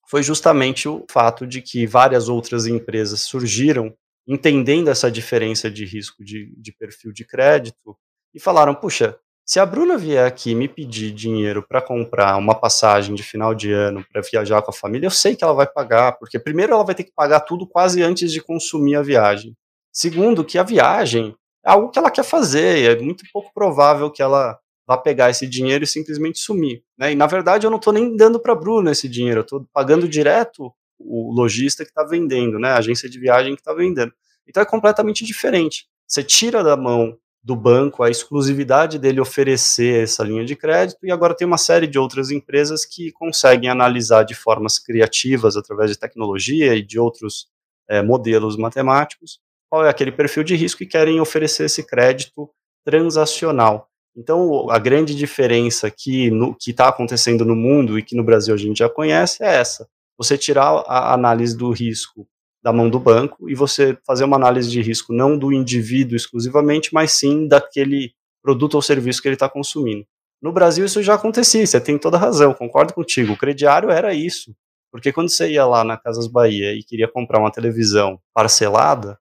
foi 0.08 0.23
justamente 0.23 0.89
o 0.89 1.05
fato 1.10 1.45
de 1.45 1.62
que 1.62 1.86
várias 1.86 2.27
outras 2.27 2.65
empresas 2.65 3.21
surgiram 3.21 3.95
entendendo 4.27 4.89
essa 4.89 5.12
diferença 5.12 5.69
de 5.71 5.86
risco 5.86 6.23
de, 6.23 6.53
de 6.55 6.71
perfil 6.71 7.12
de 7.12 7.25
crédito 7.25 7.97
e 8.34 8.39
falaram: 8.39 8.75
puxa, 8.75 9.19
se 9.49 9.59
a 9.59 9.65
Bruna 9.65 9.97
vier 9.97 10.27
aqui 10.27 10.53
me 10.53 10.67
pedir 10.67 11.09
dinheiro 11.09 11.65
para 11.67 11.81
comprar 11.81 12.38
uma 12.38 12.53
passagem 12.53 13.15
de 13.15 13.23
final 13.23 13.55
de 13.55 13.71
ano 13.71 14.05
para 14.13 14.21
viajar 14.21 14.62
com 14.62 14.69
a 14.69 14.73
família, 14.73 15.07
eu 15.07 15.12
sei 15.12 15.35
que 15.35 15.43
ela 15.43 15.55
vai 15.55 15.65
pagar, 15.65 16.19
porque 16.19 16.38
primeiro 16.38 16.73
ela 16.73 16.83
vai 16.83 16.93
ter 16.93 17.03
que 17.03 17.12
pagar 17.12 17.39
tudo 17.39 17.65
quase 17.65 18.03
antes 18.03 18.31
de 18.31 18.43
consumir 18.43 18.95
a 18.95 19.01
viagem. 19.01 19.57
Segundo, 19.91 20.45
que 20.45 20.59
a 20.59 20.62
viagem 20.62 21.35
é 21.65 21.71
algo 21.71 21.89
que 21.89 21.97
ela 21.97 22.12
quer 22.12 22.23
fazer, 22.23 22.91
é 22.91 23.01
muito 23.01 23.23
pouco 23.33 23.51
provável 23.51 24.12
que 24.12 24.21
ela 24.21 24.55
vá 24.88 24.95
pegar 24.95 25.31
esse 25.31 25.47
dinheiro 25.47 25.83
e 25.83 25.88
simplesmente 25.88 26.38
sumir. 26.38 26.83
Né? 26.95 27.13
E 27.13 27.15
na 27.15 27.25
verdade 27.25 27.65
eu 27.65 27.71
não 27.71 27.79
estou 27.79 27.91
nem 27.91 28.15
dando 28.15 28.39
para 28.39 28.53
a 28.53 28.55
Bruna 28.55 28.91
esse 28.91 29.09
dinheiro, 29.09 29.39
eu 29.39 29.41
estou 29.41 29.67
pagando 29.73 30.07
direto 30.07 30.71
o 30.99 31.33
lojista 31.33 31.83
que 31.83 31.89
está 31.89 32.03
vendendo, 32.03 32.59
né? 32.59 32.69
A 32.69 32.77
agência 32.77 33.09
de 33.09 33.19
viagem 33.19 33.55
que 33.55 33.62
está 33.62 33.73
vendendo. 33.73 34.13
Então 34.47 34.62
é 34.62 34.65
completamente 34.65 35.25
diferente. 35.25 35.88
Você 36.07 36.21
tira 36.21 36.63
da 36.63 36.77
mão 36.77 37.17
do 37.41 37.56
banco 37.56 38.04
a 38.04 38.10
exclusividade 38.10 38.99
dele 38.99 39.21
oferecer 39.21 40.04
essa 40.04 40.23
linha 40.23 40.43
de 40.43 40.56
crédito 40.56 41.06
e 41.06 41.12
agora 41.12 41.36
tem 41.36 41.47
uma 41.47 41.58
série 41.58 41.88
de 41.88 41.97
outras 41.97 42.32
empresas 42.32 42.86
que 42.86 43.12
conseguem 43.13 43.69
analisar 43.69 44.23
de 44.23 44.36
formas 44.36 44.78
criativas 44.78 45.56
através 45.56 45.89
de 45.89 45.97
tecnologia 45.97 46.75
e 46.75 46.82
de 46.82 46.99
outros 46.99 47.47
é, 47.88 48.02
modelos 48.02 48.58
matemáticos 48.58 49.39
qual 49.69 49.86
é 49.86 49.89
aquele 49.89 50.12
perfil 50.12 50.43
de 50.43 50.56
risco 50.56 50.82
e 50.82 50.88
querem 50.88 51.21
oferecer 51.21 51.65
esse 51.65 51.84
crédito 51.84 52.49
transacional. 52.84 53.88
Então, 54.17 54.69
a 54.69 54.80
grande 54.80 55.13
diferença 55.13 55.89
que 55.91 56.32
está 56.67 56.89
acontecendo 56.89 57.45
no 57.45 57.56
mundo 57.56 57.97
e 57.97 58.04
que 58.04 58.15
no 58.15 58.23
Brasil 58.23 58.54
a 58.54 58.58
gente 58.58 58.80
já 58.80 58.89
conhece 58.89 59.43
é 59.43 59.56
essa: 59.56 59.88
você 60.17 60.38
tirar 60.38 60.84
a 60.88 61.13
análise 61.13 61.56
do 61.56 61.71
risco 61.71 62.28
da 62.62 62.74
mão 62.74 62.89
do 62.89 63.00
banco 63.00 63.50
e 63.50 63.56
você 63.56 63.98
fazer 64.06 64.24
uma 64.24 64.36
análise 64.36 64.69
de 64.69 64.82
risco 64.82 65.13
não 65.13 65.38
do 65.38 65.52
indivíduo 65.52 66.15
exclusivamente, 66.15 66.93
mas 66.93 67.13
sim 67.13 67.48
daquele 67.48 68.13
produto 68.41 68.76
ou 68.76 68.82
serviço 68.82 69.22
que 69.22 69.28
ele 69.28 69.36
está 69.36 69.50
consumindo. 69.50 70.06
No 70.41 70.52
Brasil 70.52 70.86
isso 70.86 71.04
já 71.04 71.15
acontecia, 71.15 71.65
você 71.65 71.80
tem 71.80 71.98
toda 71.98 72.17
razão, 72.17 72.54
concordo 72.54 72.93
contigo. 72.93 73.34
O 73.34 73.38
crediário 73.38 73.89
era 73.89 74.13
isso. 74.13 74.56
Porque 74.91 75.12
quando 75.12 75.30
você 75.30 75.52
ia 75.52 75.65
lá 75.65 75.84
na 75.84 75.98
Casas 75.98 76.28
Bahia 76.28 76.74
e 76.74 76.84
queria 76.84 77.08
comprar 77.08 77.39
uma 77.39 77.52
televisão 77.52 78.19
parcelada, 78.34 79.19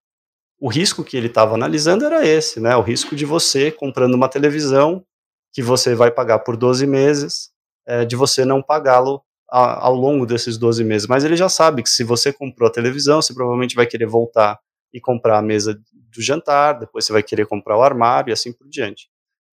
o 0.60 0.68
risco 0.68 1.04
que 1.04 1.16
ele 1.16 1.26
estava 1.26 1.54
analisando 1.54 2.04
era 2.04 2.26
esse, 2.26 2.58
né? 2.58 2.74
O 2.76 2.82
risco 2.82 3.14
de 3.14 3.24
você 3.24 3.70
comprando 3.70 4.14
uma 4.14 4.28
televisão 4.28 5.04
que 5.52 5.62
você 5.62 5.94
vai 5.94 6.10
pagar 6.10 6.40
por 6.40 6.56
12 6.56 6.86
meses, 6.86 7.50
é, 7.86 8.04
de 8.04 8.16
você 8.16 8.44
não 8.44 8.62
pagá-lo 8.62 9.22
ao 9.48 9.94
longo 9.94 10.26
desses 10.26 10.58
12 10.58 10.84
meses. 10.84 11.08
Mas 11.08 11.24
ele 11.24 11.36
já 11.36 11.48
sabe 11.48 11.82
que 11.82 11.88
se 11.88 12.04
você 12.04 12.32
comprou 12.32 12.68
a 12.68 12.72
televisão, 12.72 13.22
você 13.22 13.32
provavelmente 13.32 13.74
vai 13.74 13.86
querer 13.86 14.06
voltar 14.06 14.58
e 14.92 15.00
comprar 15.00 15.38
a 15.38 15.42
mesa 15.42 15.74
do 15.74 16.22
jantar, 16.22 16.78
depois 16.78 17.04
você 17.04 17.12
vai 17.12 17.22
querer 17.22 17.46
comprar 17.46 17.76
o 17.76 17.82
armário 17.82 18.30
e 18.30 18.32
assim 18.32 18.52
por 18.52 18.68
diante. 18.68 19.08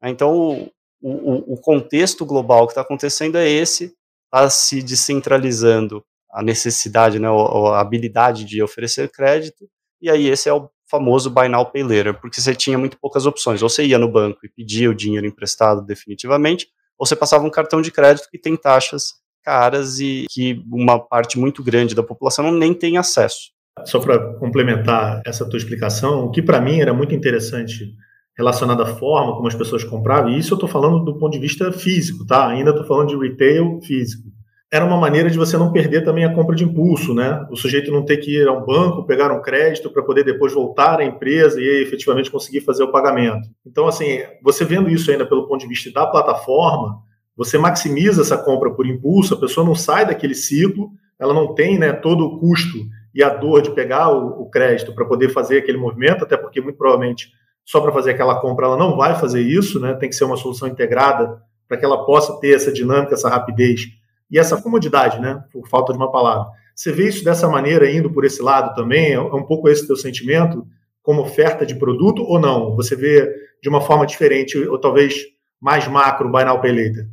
Então, 0.02 0.70
o, 1.00 1.10
o, 1.10 1.54
o 1.54 1.60
contexto 1.60 2.24
global 2.24 2.66
que 2.66 2.72
está 2.72 2.80
acontecendo 2.80 3.36
é 3.36 3.48
esse, 3.48 3.94
está 4.24 4.48
se 4.48 4.82
descentralizando 4.82 6.04
a 6.32 6.42
necessidade, 6.42 7.18
né, 7.18 7.28
a 7.28 7.80
habilidade 7.80 8.44
de 8.44 8.62
oferecer 8.62 9.10
crédito, 9.10 9.68
e 10.00 10.08
aí 10.08 10.28
esse 10.28 10.48
é 10.48 10.52
o 10.52 10.70
famoso 10.88 11.30
Buy 11.30 11.48
Now 11.48 11.66
Pay 11.66 11.82
Later, 11.82 12.20
porque 12.20 12.40
você 12.40 12.54
tinha 12.54 12.78
muito 12.78 12.98
poucas 12.98 13.26
opções. 13.26 13.62
Ou 13.62 13.68
você 13.68 13.84
ia 13.84 13.98
no 13.98 14.10
banco 14.10 14.44
e 14.44 14.48
pedia 14.48 14.90
o 14.90 14.94
dinheiro 14.94 15.26
emprestado 15.26 15.82
definitivamente, 15.82 16.68
ou 16.98 17.06
você 17.06 17.14
passava 17.14 17.44
um 17.44 17.50
cartão 17.50 17.80
de 17.82 17.92
crédito 17.92 18.28
que 18.30 18.38
tem 18.38 18.56
taxas 18.56 19.14
caras 19.42 20.00
e 20.00 20.26
que 20.30 20.62
uma 20.70 20.98
parte 20.98 21.38
muito 21.38 21.62
grande 21.62 21.94
da 21.94 22.02
população 22.02 22.50
nem 22.52 22.74
tem 22.74 22.96
acesso. 22.96 23.50
Só 23.84 23.98
para 23.98 24.34
complementar 24.34 25.22
essa 25.24 25.48
tua 25.48 25.56
explicação, 25.56 26.24
o 26.24 26.30
que 26.30 26.42
para 26.42 26.60
mim 26.60 26.80
era 26.80 26.92
muito 26.92 27.14
interessante 27.14 27.94
relacionado 28.36 28.82
à 28.82 28.86
forma 28.86 29.34
como 29.34 29.48
as 29.48 29.54
pessoas 29.54 29.84
compravam, 29.84 30.30
e 30.30 30.38
isso 30.38 30.54
eu 30.54 30.56
estou 30.56 30.68
falando 30.68 31.04
do 31.04 31.18
ponto 31.18 31.32
de 31.32 31.38
vista 31.38 31.70
físico, 31.72 32.26
tá? 32.26 32.48
Ainda 32.48 32.70
estou 32.70 32.86
falando 32.86 33.08
de 33.08 33.16
retail 33.16 33.80
físico 33.82 34.30
era 34.72 34.84
uma 34.84 34.96
maneira 34.96 35.28
de 35.28 35.36
você 35.36 35.58
não 35.58 35.72
perder 35.72 36.04
também 36.04 36.24
a 36.24 36.32
compra 36.32 36.54
de 36.54 36.62
impulso, 36.62 37.12
né? 37.12 37.44
O 37.50 37.56
sujeito 37.56 37.90
não 37.90 38.04
ter 38.04 38.18
que 38.18 38.36
ir 38.36 38.46
a 38.46 38.52
um 38.52 38.64
banco, 38.64 39.04
pegar 39.04 39.32
um 39.32 39.42
crédito 39.42 39.90
para 39.90 40.02
poder 40.02 40.22
depois 40.22 40.52
voltar 40.52 41.00
à 41.00 41.04
empresa 41.04 41.60
e 41.60 41.82
efetivamente 41.82 42.30
conseguir 42.30 42.60
fazer 42.60 42.84
o 42.84 42.92
pagamento. 42.92 43.48
Então, 43.66 43.88
assim, 43.88 44.20
você 44.40 44.64
vendo 44.64 44.88
isso 44.88 45.10
ainda 45.10 45.26
pelo 45.26 45.48
ponto 45.48 45.60
de 45.60 45.66
vista 45.66 45.90
da 45.90 46.06
plataforma, 46.06 47.02
você 47.36 47.56
maximiza 47.58 48.22
essa 48.22 48.36
compra 48.36 48.70
por 48.70 48.86
impulso, 48.86 49.34
a 49.34 49.40
pessoa 49.40 49.66
não 49.66 49.74
sai 49.74 50.06
daquele 50.06 50.34
ciclo, 50.34 50.90
ela 51.18 51.34
não 51.34 51.54
tem 51.54 51.78
né, 51.78 51.92
todo 51.92 52.24
o 52.24 52.38
custo 52.38 52.78
e 53.14 53.22
a 53.22 53.28
dor 53.28 53.62
de 53.62 53.70
pegar 53.70 54.10
o, 54.10 54.42
o 54.42 54.50
crédito 54.50 54.94
para 54.94 55.04
poder 55.04 55.30
fazer 55.30 55.58
aquele 55.58 55.78
movimento, 55.78 56.24
até 56.24 56.36
porque 56.36 56.60
muito 56.60 56.76
provavelmente 56.76 57.32
só 57.64 57.80
para 57.80 57.92
fazer 57.92 58.12
aquela 58.12 58.40
compra 58.40 58.66
ela 58.66 58.76
não 58.76 58.96
vai 58.96 59.14
fazer 59.14 59.42
isso, 59.42 59.78
né? 59.78 59.94
Tem 59.94 60.08
que 60.08 60.14
ser 60.14 60.24
uma 60.24 60.36
solução 60.36 60.68
integrada 60.68 61.40
para 61.68 61.76
que 61.76 61.84
ela 61.84 62.04
possa 62.04 62.38
ter 62.40 62.54
essa 62.54 62.72
dinâmica, 62.72 63.14
essa 63.14 63.28
rapidez 63.28 63.82
e 64.30 64.38
essa 64.38 64.60
comodidade, 64.60 65.20
né? 65.20 65.44
Por 65.52 65.68
falta 65.68 65.92
de 65.92 65.98
uma 65.98 66.10
palavra. 66.10 66.50
Você 66.74 66.92
vê 66.92 67.08
isso 67.08 67.24
dessa 67.24 67.48
maneira, 67.48 67.90
indo 67.90 68.10
por 68.10 68.24
esse 68.24 68.42
lado 68.42 68.74
também? 68.74 69.12
É 69.12 69.20
um 69.20 69.44
pouco 69.44 69.68
esse 69.68 69.86
teu 69.86 69.96
sentimento 69.96 70.66
como 71.02 71.22
oferta 71.22 71.64
de 71.66 71.74
produto 71.74 72.22
ou 72.22 72.40
não? 72.40 72.74
Você 72.76 72.96
vê 72.96 73.32
de 73.62 73.68
uma 73.68 73.80
forma 73.80 74.06
diferente, 74.06 74.56
ou 74.58 74.78
talvez 74.78 75.26
mais 75.60 75.86
macro, 75.86 76.30
Buy 76.30 76.44
Now 76.44 76.60
Pay 76.60 76.72
Later? 76.72 77.06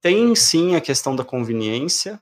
Tem 0.00 0.34
sim 0.34 0.76
a 0.76 0.80
questão 0.80 1.16
da 1.16 1.24
conveniência, 1.24 2.20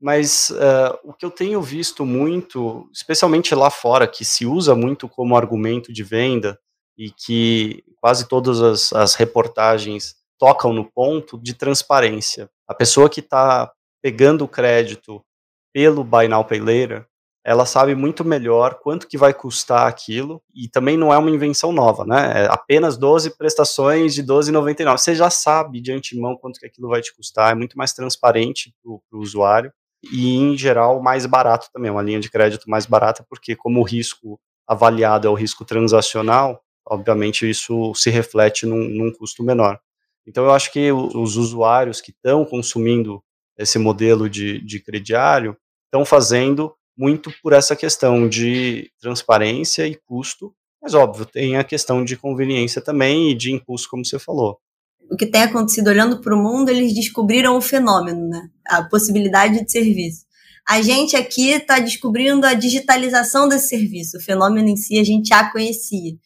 mas 0.00 0.50
uh, 0.50 0.98
o 1.02 1.12
que 1.12 1.24
eu 1.24 1.30
tenho 1.30 1.60
visto 1.60 2.04
muito, 2.04 2.88
especialmente 2.92 3.54
lá 3.54 3.70
fora, 3.70 4.06
que 4.06 4.24
se 4.24 4.46
usa 4.46 4.74
muito 4.74 5.08
como 5.08 5.36
argumento 5.36 5.92
de 5.92 6.02
venda 6.02 6.58
e 6.96 7.10
que 7.10 7.82
quase 7.96 8.28
todas 8.28 8.60
as, 8.60 8.92
as 8.92 9.14
reportagens 9.14 10.16
tocam 10.38 10.72
no 10.72 10.84
ponto 10.84 11.38
de 11.38 11.54
transparência. 11.54 12.48
A 12.68 12.74
pessoa 12.74 13.08
que 13.08 13.20
está 13.20 13.72
pegando 14.02 14.44
o 14.44 14.48
crédito 14.48 15.24
pelo 15.72 16.04
Buy 16.04 16.28
Now 16.28 16.44
Pay 16.44 16.60
Later, 16.60 17.06
ela 17.46 17.64
sabe 17.64 17.94
muito 17.94 18.24
melhor 18.24 18.80
quanto 18.82 19.06
que 19.06 19.16
vai 19.16 19.32
custar 19.32 19.86
aquilo, 19.86 20.42
e 20.52 20.68
também 20.68 20.96
não 20.96 21.14
é 21.14 21.16
uma 21.16 21.30
invenção 21.30 21.70
nova, 21.70 22.04
né? 22.04 22.42
É 22.42 22.46
apenas 22.50 22.96
12 22.96 23.36
prestações 23.38 24.14
de 24.14 24.24
12,99. 24.24 24.98
Você 24.98 25.14
já 25.14 25.30
sabe 25.30 25.80
de 25.80 25.92
antemão 25.92 26.36
quanto 26.36 26.58
que 26.58 26.66
aquilo 26.66 26.88
vai 26.88 27.00
te 27.00 27.14
custar, 27.14 27.52
é 27.52 27.54
muito 27.54 27.78
mais 27.78 27.92
transparente 27.92 28.74
para 28.82 29.16
o 29.16 29.22
usuário, 29.22 29.72
e 30.12 30.34
em 30.34 30.58
geral 30.58 31.00
mais 31.00 31.24
barato 31.24 31.68
também, 31.72 31.88
uma 31.88 32.02
linha 32.02 32.18
de 32.18 32.28
crédito 32.28 32.68
mais 32.68 32.84
barata, 32.84 33.24
porque 33.30 33.54
como 33.54 33.80
o 33.80 33.84
risco 33.84 34.40
avaliado 34.66 35.28
é 35.28 35.30
o 35.30 35.34
risco 35.34 35.64
transacional, 35.64 36.60
obviamente 36.84 37.48
isso 37.48 37.94
se 37.94 38.10
reflete 38.10 38.66
num, 38.66 38.88
num 38.88 39.12
custo 39.12 39.44
menor. 39.44 39.78
Então 40.26 40.42
eu 40.42 40.50
acho 40.50 40.72
que 40.72 40.90
os 40.90 41.36
usuários 41.36 42.00
que 42.00 42.10
estão 42.10 42.44
consumindo 42.44 43.22
esse 43.56 43.78
modelo 43.78 44.28
de, 44.28 44.60
de 44.64 44.80
crediário, 44.80 45.56
estão 45.84 46.04
fazendo 46.04 46.74
muito 46.96 47.32
por 47.42 47.52
essa 47.52 47.76
questão 47.76 48.28
de 48.28 48.90
transparência 49.00 49.86
e 49.86 49.94
custo, 49.94 50.54
mas 50.82 50.94
óbvio, 50.94 51.26
tem 51.26 51.56
a 51.56 51.64
questão 51.64 52.04
de 52.04 52.16
conveniência 52.16 52.80
também 52.80 53.30
e 53.30 53.34
de 53.34 53.52
impulso, 53.52 53.88
como 53.90 54.04
você 54.04 54.18
falou. 54.18 54.58
O 55.10 55.16
que 55.16 55.26
tem 55.26 55.42
acontecido 55.42 55.88
olhando 55.88 56.20
para 56.20 56.34
o 56.34 56.42
mundo, 56.42 56.68
eles 56.68 56.94
descobriram 56.94 57.56
o 57.56 57.60
fenômeno, 57.60 58.28
né? 58.28 58.48
a 58.66 58.82
possibilidade 58.82 59.64
de 59.64 59.70
serviço. 59.70 60.24
A 60.68 60.82
gente 60.82 61.16
aqui 61.16 61.50
está 61.50 61.78
descobrindo 61.78 62.44
a 62.44 62.54
digitalização 62.54 63.48
desse 63.48 63.68
serviço, 63.68 64.16
o 64.16 64.20
fenômeno 64.20 64.68
em 64.68 64.76
si 64.76 64.98
a 64.98 65.04
gente 65.04 65.28
já 65.28 65.50
conhecia. 65.50 66.16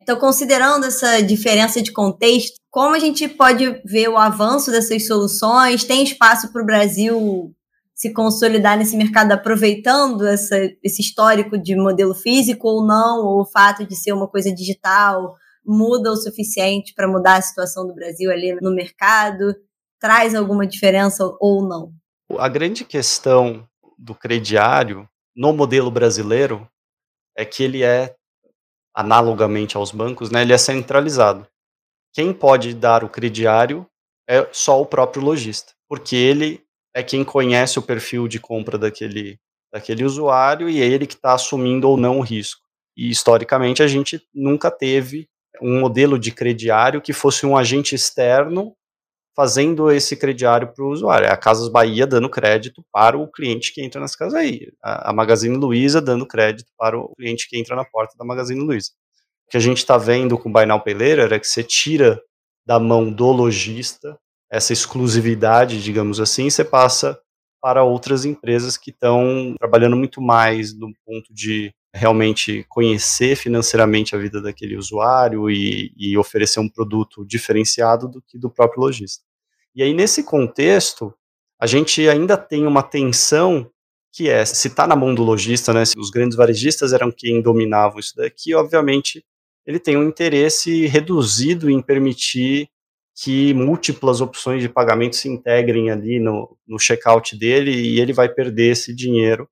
Então, 0.00 0.18
considerando 0.18 0.86
essa 0.86 1.20
diferença 1.20 1.82
de 1.82 1.92
contexto, 1.92 2.54
como 2.70 2.94
a 2.94 2.98
gente 2.98 3.28
pode 3.28 3.80
ver 3.84 4.08
o 4.08 4.16
avanço 4.16 4.70
dessas 4.70 5.06
soluções? 5.06 5.84
Tem 5.84 6.02
espaço 6.02 6.50
para 6.50 6.62
o 6.62 6.66
Brasil 6.66 7.54
se 8.00 8.14
consolidar 8.14 8.78
nesse 8.78 8.96
mercado 8.96 9.32
aproveitando 9.32 10.26
essa, 10.26 10.56
esse 10.82 11.02
histórico 11.02 11.58
de 11.58 11.76
modelo 11.76 12.14
físico 12.14 12.66
ou 12.66 12.86
não? 12.86 13.26
Ou 13.26 13.42
o 13.42 13.44
fato 13.44 13.86
de 13.86 13.94
ser 13.94 14.14
uma 14.14 14.26
coisa 14.26 14.50
digital 14.50 15.36
muda 15.62 16.10
o 16.10 16.16
suficiente 16.16 16.94
para 16.94 17.06
mudar 17.06 17.36
a 17.36 17.42
situação 17.42 17.86
do 17.86 17.94
Brasil 17.94 18.32
ali 18.32 18.54
no 18.62 18.74
mercado? 18.74 19.54
Traz 20.00 20.34
alguma 20.34 20.66
diferença 20.66 21.30
ou 21.38 21.62
não? 21.68 21.92
A 22.38 22.48
grande 22.48 22.86
questão 22.86 23.68
do 23.98 24.14
crediário 24.14 25.06
no 25.36 25.52
modelo 25.52 25.90
brasileiro 25.90 26.66
é 27.36 27.44
que 27.44 27.62
ele 27.62 27.82
é 27.82 28.14
analogamente 28.94 29.76
aos 29.76 29.92
bancos, 29.92 30.30
né, 30.30 30.40
ele 30.40 30.54
é 30.54 30.58
centralizado. 30.58 31.46
Quem 32.14 32.32
pode 32.32 32.72
dar 32.72 33.04
o 33.04 33.10
crediário 33.10 33.86
é 34.26 34.48
só 34.52 34.80
o 34.80 34.86
próprio 34.86 35.22
lojista, 35.22 35.74
porque 35.86 36.16
ele 36.16 36.64
é 36.94 37.02
quem 37.02 37.24
conhece 37.24 37.78
o 37.78 37.82
perfil 37.82 38.26
de 38.26 38.40
compra 38.40 38.76
daquele, 38.76 39.38
daquele 39.72 40.04
usuário 40.04 40.68
e 40.68 40.80
é 40.80 40.86
ele 40.86 41.06
que 41.06 41.14
está 41.14 41.34
assumindo 41.34 41.88
ou 41.88 41.96
não 41.96 42.18
o 42.18 42.22
risco. 42.22 42.60
E 42.96 43.10
historicamente 43.10 43.82
a 43.82 43.86
gente 43.86 44.20
nunca 44.34 44.70
teve 44.70 45.28
um 45.62 45.80
modelo 45.80 46.18
de 46.18 46.30
crediário 46.32 47.00
que 47.00 47.12
fosse 47.12 47.46
um 47.46 47.56
agente 47.56 47.94
externo 47.94 48.74
fazendo 49.34 49.90
esse 49.90 50.16
crediário 50.16 50.72
para 50.72 50.84
o 50.84 50.90
usuário. 50.90 51.26
É 51.26 51.30
a 51.30 51.36
Casas 51.36 51.68
Bahia 51.68 52.06
dando 52.06 52.28
crédito 52.28 52.84
para 52.92 53.16
o 53.16 53.30
cliente 53.30 53.72
que 53.72 53.82
entra 53.82 54.00
nas 54.00 54.16
casas 54.16 54.34
aí. 54.34 54.68
A 54.82 55.12
Magazine 55.12 55.56
Luiza 55.56 56.00
dando 56.00 56.26
crédito 56.26 56.70
para 56.76 56.98
o 56.98 57.14
cliente 57.14 57.48
que 57.48 57.56
entra 57.56 57.76
na 57.76 57.84
porta 57.84 58.14
da 58.18 58.24
Magazine 58.24 58.60
Luiza. 58.60 58.90
O 59.46 59.50
que 59.50 59.56
a 59.56 59.60
gente 59.60 59.78
está 59.78 59.96
vendo 59.96 60.38
com 60.38 60.50
o 60.50 60.52
Pay 60.52 60.94
Later 60.94 61.32
é 61.32 61.38
que 61.38 61.46
você 61.46 61.62
tira 61.62 62.20
da 62.66 62.78
mão 62.78 63.10
do 63.10 63.30
lojista 63.32 64.18
essa 64.50 64.72
exclusividade, 64.72 65.82
digamos 65.82 66.20
assim, 66.20 66.50
você 66.50 66.64
passa 66.64 67.18
para 67.60 67.84
outras 67.84 68.24
empresas 68.24 68.76
que 68.76 68.90
estão 68.90 69.54
trabalhando 69.58 69.96
muito 69.96 70.20
mais 70.20 70.74
no 70.74 70.92
ponto 71.04 71.32
de 71.32 71.72
realmente 71.94 72.64
conhecer 72.68 73.36
financeiramente 73.36 74.14
a 74.14 74.18
vida 74.18 74.40
daquele 74.40 74.76
usuário 74.76 75.50
e, 75.50 75.92
e, 75.96 76.16
oferecer 76.16 76.60
um 76.60 76.68
produto 76.68 77.24
diferenciado 77.24 78.08
do 78.08 78.22
que 78.22 78.38
do 78.38 78.48
próprio 78.48 78.82
lojista. 78.82 79.24
E 79.74 79.82
aí, 79.82 79.92
nesse 79.92 80.22
contexto, 80.22 81.12
a 81.60 81.66
gente 81.66 82.08
ainda 82.08 82.36
tem 82.36 82.66
uma 82.66 82.82
tensão 82.82 83.70
que 84.12 84.28
é, 84.28 84.44
se 84.44 84.68
está 84.68 84.86
na 84.86 84.96
mão 84.96 85.14
do 85.14 85.22
lojista, 85.22 85.72
né, 85.72 85.82
os 85.96 86.10
grandes 86.10 86.36
varejistas 86.36 86.92
eram 86.92 87.12
quem 87.12 87.40
dominavam 87.40 88.00
isso 88.00 88.16
daqui, 88.16 88.54
obviamente 88.54 89.24
ele 89.66 89.78
tem 89.78 89.96
um 89.96 90.02
interesse 90.02 90.86
reduzido 90.86 91.70
em 91.70 91.80
permitir 91.80 92.68
que 93.22 93.52
múltiplas 93.52 94.22
opções 94.22 94.62
de 94.62 94.68
pagamento 94.68 95.14
se 95.14 95.28
integrem 95.28 95.90
ali 95.90 96.18
no, 96.18 96.56
no 96.66 96.78
checkout 96.78 97.36
dele 97.36 97.70
e 97.70 98.00
ele 98.00 98.14
vai 98.14 98.30
perder 98.30 98.72
esse 98.72 98.94
dinheiro. 98.94 99.46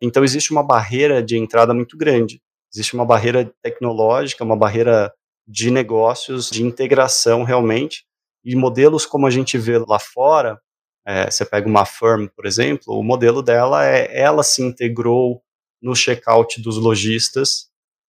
Então 0.00 0.22
existe 0.22 0.52
uma 0.52 0.62
barreira 0.62 1.20
de 1.20 1.36
entrada 1.36 1.74
muito 1.74 1.96
grande. 1.96 2.40
Existe 2.72 2.94
uma 2.94 3.04
barreira 3.04 3.52
tecnológica, 3.60 4.44
uma 4.44 4.56
barreira 4.56 5.12
de 5.48 5.68
negócios, 5.68 6.48
de 6.48 6.62
integração 6.62 7.42
realmente. 7.42 8.04
E 8.44 8.54
modelos 8.54 9.04
como 9.04 9.26
a 9.26 9.30
gente 9.30 9.58
vê 9.58 9.78
lá 9.78 9.98
fora, 9.98 10.60
é, 11.04 11.28
você 11.28 11.44
pega 11.44 11.66
uma 11.66 11.84
firm, 11.84 12.28
por 12.36 12.46
exemplo, 12.46 12.96
o 12.96 13.02
modelo 13.02 13.42
dela 13.42 13.84
é 13.84 14.16
ela 14.16 14.44
se 14.44 14.62
integrou 14.62 15.42
no 15.82 15.96
checkout 15.96 16.62
dos 16.62 16.76
lojistas 16.76 17.68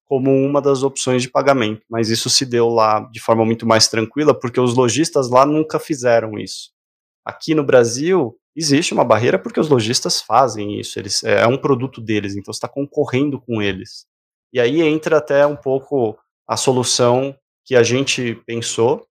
como 0.09 0.31
uma 0.35 0.59
das 0.59 0.81
opções 0.81 1.21
de 1.21 1.29
pagamento, 1.29 1.85
mas 1.87 2.09
isso 2.09 2.31
se 2.31 2.43
deu 2.43 2.67
lá 2.67 2.99
de 3.11 3.19
forma 3.19 3.45
muito 3.45 3.67
mais 3.67 3.87
tranquila, 3.87 4.33
porque 4.37 4.59
os 4.59 4.75
lojistas 4.75 5.29
lá 5.29 5.45
nunca 5.45 5.77
fizeram 5.77 6.39
isso. 6.39 6.71
Aqui 7.23 7.53
no 7.53 7.63
Brasil, 7.63 8.35
existe 8.55 8.91
uma 8.91 9.05
barreira 9.05 9.37
porque 9.37 9.59
os 9.59 9.69
lojistas 9.69 10.19
fazem 10.19 10.79
isso, 10.79 10.97
eles, 10.97 11.23
é 11.23 11.45
um 11.45 11.59
produto 11.59 12.01
deles, 12.01 12.35
então 12.35 12.51
está 12.51 12.67
concorrendo 12.67 13.39
com 13.39 13.61
eles. 13.61 14.07
E 14.51 14.59
aí 14.59 14.81
entra 14.81 15.19
até 15.19 15.45
um 15.45 15.55
pouco 15.55 16.17
a 16.47 16.57
solução 16.57 17.37
que 17.63 17.75
a 17.75 17.83
gente 17.83 18.33
pensou, 18.47 19.05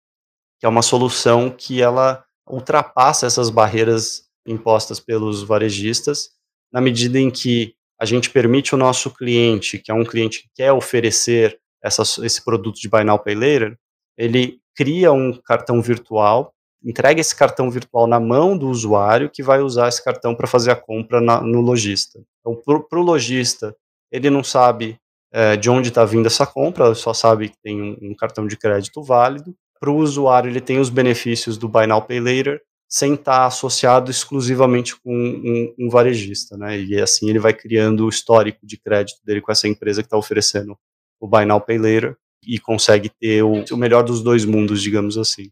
que 0.58 0.64
é 0.64 0.68
uma 0.68 0.80
solução 0.80 1.50
que 1.50 1.82
ela 1.82 2.24
ultrapassa 2.48 3.26
essas 3.26 3.50
barreiras 3.50 4.22
impostas 4.46 4.98
pelos 4.98 5.42
varejistas, 5.42 6.30
na 6.72 6.80
medida 6.80 7.18
em 7.18 7.30
que 7.30 7.75
a 7.98 8.04
gente 8.04 8.30
permite 8.30 8.74
o 8.74 8.78
nosso 8.78 9.10
cliente, 9.10 9.78
que 9.78 9.90
é 9.90 9.94
um 9.94 10.04
cliente 10.04 10.42
que 10.42 10.48
quer 10.54 10.72
oferecer 10.72 11.58
essa, 11.82 12.02
esse 12.24 12.44
produto 12.44 12.78
de 12.78 12.88
Buy 12.88 13.04
Now 13.04 13.18
Pay 13.18 13.34
Later, 13.34 13.78
ele 14.16 14.58
cria 14.74 15.12
um 15.12 15.32
cartão 15.32 15.80
virtual, 15.80 16.52
entrega 16.84 17.20
esse 17.20 17.34
cartão 17.34 17.70
virtual 17.70 18.06
na 18.06 18.20
mão 18.20 18.56
do 18.56 18.68
usuário 18.68 19.30
que 19.30 19.42
vai 19.42 19.60
usar 19.60 19.88
esse 19.88 20.04
cartão 20.04 20.34
para 20.34 20.46
fazer 20.46 20.70
a 20.70 20.76
compra 20.76 21.20
na, 21.20 21.40
no 21.40 21.60
lojista. 21.60 22.20
Então, 22.40 22.60
para 22.88 22.98
o 22.98 23.02
lojista, 23.02 23.74
ele 24.12 24.30
não 24.30 24.44
sabe 24.44 24.98
é, 25.32 25.56
de 25.56 25.68
onde 25.68 25.88
está 25.88 26.04
vindo 26.04 26.26
essa 26.26 26.46
compra, 26.46 26.94
só 26.94 27.12
sabe 27.12 27.48
que 27.48 27.56
tem 27.62 27.80
um, 27.80 28.10
um 28.10 28.14
cartão 28.14 28.46
de 28.46 28.56
crédito 28.56 29.02
válido. 29.02 29.54
Para 29.80 29.90
o 29.90 29.96
usuário, 29.96 30.50
ele 30.50 30.60
tem 30.60 30.78
os 30.78 30.88
benefícios 30.88 31.58
do 31.58 31.68
Buy 31.68 31.86
Now 31.86 32.02
Pay 32.02 32.20
Later, 32.20 32.60
sem 32.88 33.14
estar 33.14 33.46
associado 33.46 34.10
exclusivamente 34.10 34.94
com 35.00 35.12
um, 35.12 35.74
um, 35.78 35.88
varejista, 35.90 36.56
né? 36.56 36.78
E 36.80 37.00
assim 37.00 37.28
ele 37.28 37.38
vai 37.38 37.52
criando 37.52 38.06
o 38.06 38.08
histórico 38.08 38.64
de 38.64 38.76
crédito 38.76 39.18
dele 39.24 39.40
com 39.40 39.50
essa 39.50 39.66
empresa 39.66 40.02
que 40.02 40.06
está 40.06 40.16
oferecendo 40.16 40.76
o 41.20 41.26
Buy 41.26 41.44
Now 41.44 41.60
Pay 41.60 41.78
Later 41.78 42.16
e 42.46 42.58
consegue 42.60 43.10
ter 43.20 43.42
o, 43.42 43.64
o 43.70 43.76
melhor 43.76 44.02
dos 44.02 44.22
dois 44.22 44.44
mundos, 44.44 44.80
digamos 44.80 45.18
assim. 45.18 45.50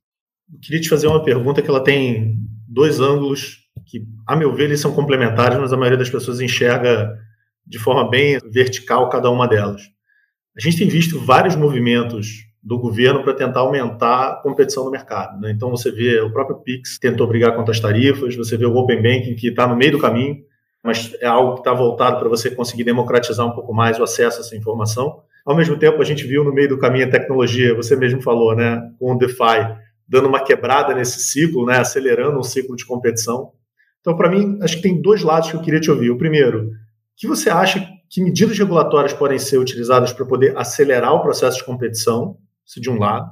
Eu 0.53 0.61
queria 0.61 0.81
te 0.81 0.89
fazer 0.89 1.07
uma 1.07 1.25
pergunta 1.25 1.61
que 1.61 1.69
ela 1.69 1.83
tem 1.83 2.37
dois 2.69 3.01
ângulos 3.01 3.65
que, 3.87 4.07
a 4.27 4.37
meu 4.37 4.55
ver, 4.55 4.65
eles 4.65 4.81
são 4.81 4.95
complementares, 4.95 5.59
mas 5.59 5.73
a 5.73 5.77
maioria 5.77 5.99
das 5.99 6.11
pessoas 6.11 6.41
enxerga 6.41 7.19
de 7.67 7.79
forma 7.79 8.09
bem 8.09 8.39
vertical 8.53 9.09
cada 9.09 9.31
uma 9.31 9.49
delas. 9.49 9.83
A 10.57 10.61
gente 10.61 10.79
tem 10.79 10.89
visto 10.89 11.19
vários 11.19 11.57
movimentos 11.57 12.45
do 12.65 12.79
governo 12.79 13.23
para 13.23 13.35
tentar 13.35 13.61
aumentar 13.61 14.31
a 14.31 14.35
competição 14.37 14.85
no 14.85 14.91
mercado. 14.91 15.39
Né? 15.39 15.51
Então 15.51 15.71
você 15.71 15.91
vê 15.91 16.19
o 16.21 16.33
próprio 16.33 16.57
Pix 16.57 16.99
tentou 16.99 17.27
brigar 17.27 17.55
contra 17.55 17.73
as 17.73 17.79
tarifas, 17.79 18.35
você 18.35 18.57
vê 18.57 18.65
o 18.65 18.75
Open 18.75 19.03
Banking 19.03 19.35
que 19.35 19.49
está 19.49 19.67
no 19.67 19.77
meio 19.77 19.93
do 19.93 19.99
caminho, 19.99 20.39
mas 20.83 21.15
é 21.21 21.27
algo 21.27 21.55
que 21.55 21.61
está 21.61 21.75
voltado 21.75 22.19
para 22.19 22.29
você 22.29 22.51
conseguir 22.51 22.85
democratizar 22.85 23.47
um 23.47 23.53
pouco 23.53 23.75
mais 23.75 24.01
o 24.01 24.03
acesso 24.03 24.39
a 24.39 24.41
essa 24.41 24.57
informação. 24.57 25.21
Ao 25.45 25.55
mesmo 25.55 25.77
tempo, 25.79 26.01
a 26.01 26.05
gente 26.05 26.27
viu 26.27 26.43
no 26.43 26.55
meio 26.55 26.71
do 26.71 26.79
caminho 26.79 27.07
a 27.07 27.11
tecnologia, 27.11 27.75
você 27.75 27.95
mesmo 27.95 28.23
falou, 28.23 28.57
né, 28.57 28.83
com 28.99 29.13
o 29.13 29.19
DeFi, 29.19 29.77
dando 30.09 30.27
uma 30.27 30.43
quebrada 30.43 30.95
nesse 30.95 31.21
ciclo, 31.21 31.67
né, 31.67 31.79
acelerando 31.79 32.39
um 32.39 32.43
ciclo 32.43 32.75
de 32.77 32.87
competição. 32.87 33.53
Então, 34.01 34.17
para 34.17 34.31
mim, 34.31 34.59
acho 34.63 34.77
que 34.77 34.83
tem 34.83 35.01
dois 35.01 35.23
lados 35.23 35.51
que 35.51 35.57
eu 35.57 35.61
queria 35.61 35.81
te 35.81 35.91
ouvir. 35.91 36.11
O 36.11 36.17
primeiro, 36.17 36.71
que 37.17 37.27
você 37.27 37.51
acha 37.51 37.87
que 38.09 38.23
medidas 38.23 38.59
regulatórias 38.59 39.13
podem 39.13 39.39
ser 39.39 39.59
utilizadas 39.59 40.13
para 40.13 40.25
poder 40.25 40.57
acelerar 40.57 41.13
o 41.13 41.21
processo 41.21 41.59
de 41.59 41.65
competição? 41.65 42.39
Isso 42.67 42.81
de 42.81 42.91
um 42.91 42.99
lado. 42.99 43.31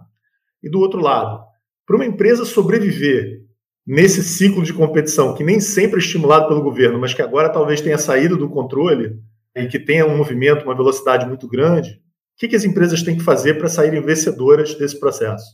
E 0.62 0.70
do 0.70 0.78
outro 0.78 1.00
lado, 1.00 1.44
para 1.86 1.96
uma 1.96 2.06
empresa 2.06 2.44
sobreviver 2.44 3.42
nesse 3.86 4.22
ciclo 4.22 4.62
de 4.62 4.72
competição, 4.72 5.34
que 5.34 5.42
nem 5.42 5.60
sempre 5.60 5.96
é 5.96 6.02
estimulado 6.02 6.48
pelo 6.48 6.62
governo, 6.62 6.98
mas 6.98 7.12
que 7.12 7.22
agora 7.22 7.48
talvez 7.48 7.80
tenha 7.80 7.98
saído 7.98 8.36
do 8.36 8.48
controle 8.48 9.18
e 9.56 9.66
que 9.66 9.78
tenha 9.78 10.06
um 10.06 10.16
movimento, 10.16 10.64
uma 10.64 10.76
velocidade 10.76 11.26
muito 11.26 11.48
grande, 11.48 11.90
o 11.90 12.38
que, 12.38 12.48
que 12.48 12.56
as 12.56 12.64
empresas 12.64 13.02
têm 13.02 13.16
que 13.16 13.24
fazer 13.24 13.58
para 13.58 13.68
saírem 13.68 14.00
vencedoras 14.00 14.74
desse 14.74 14.98
processo? 14.98 15.44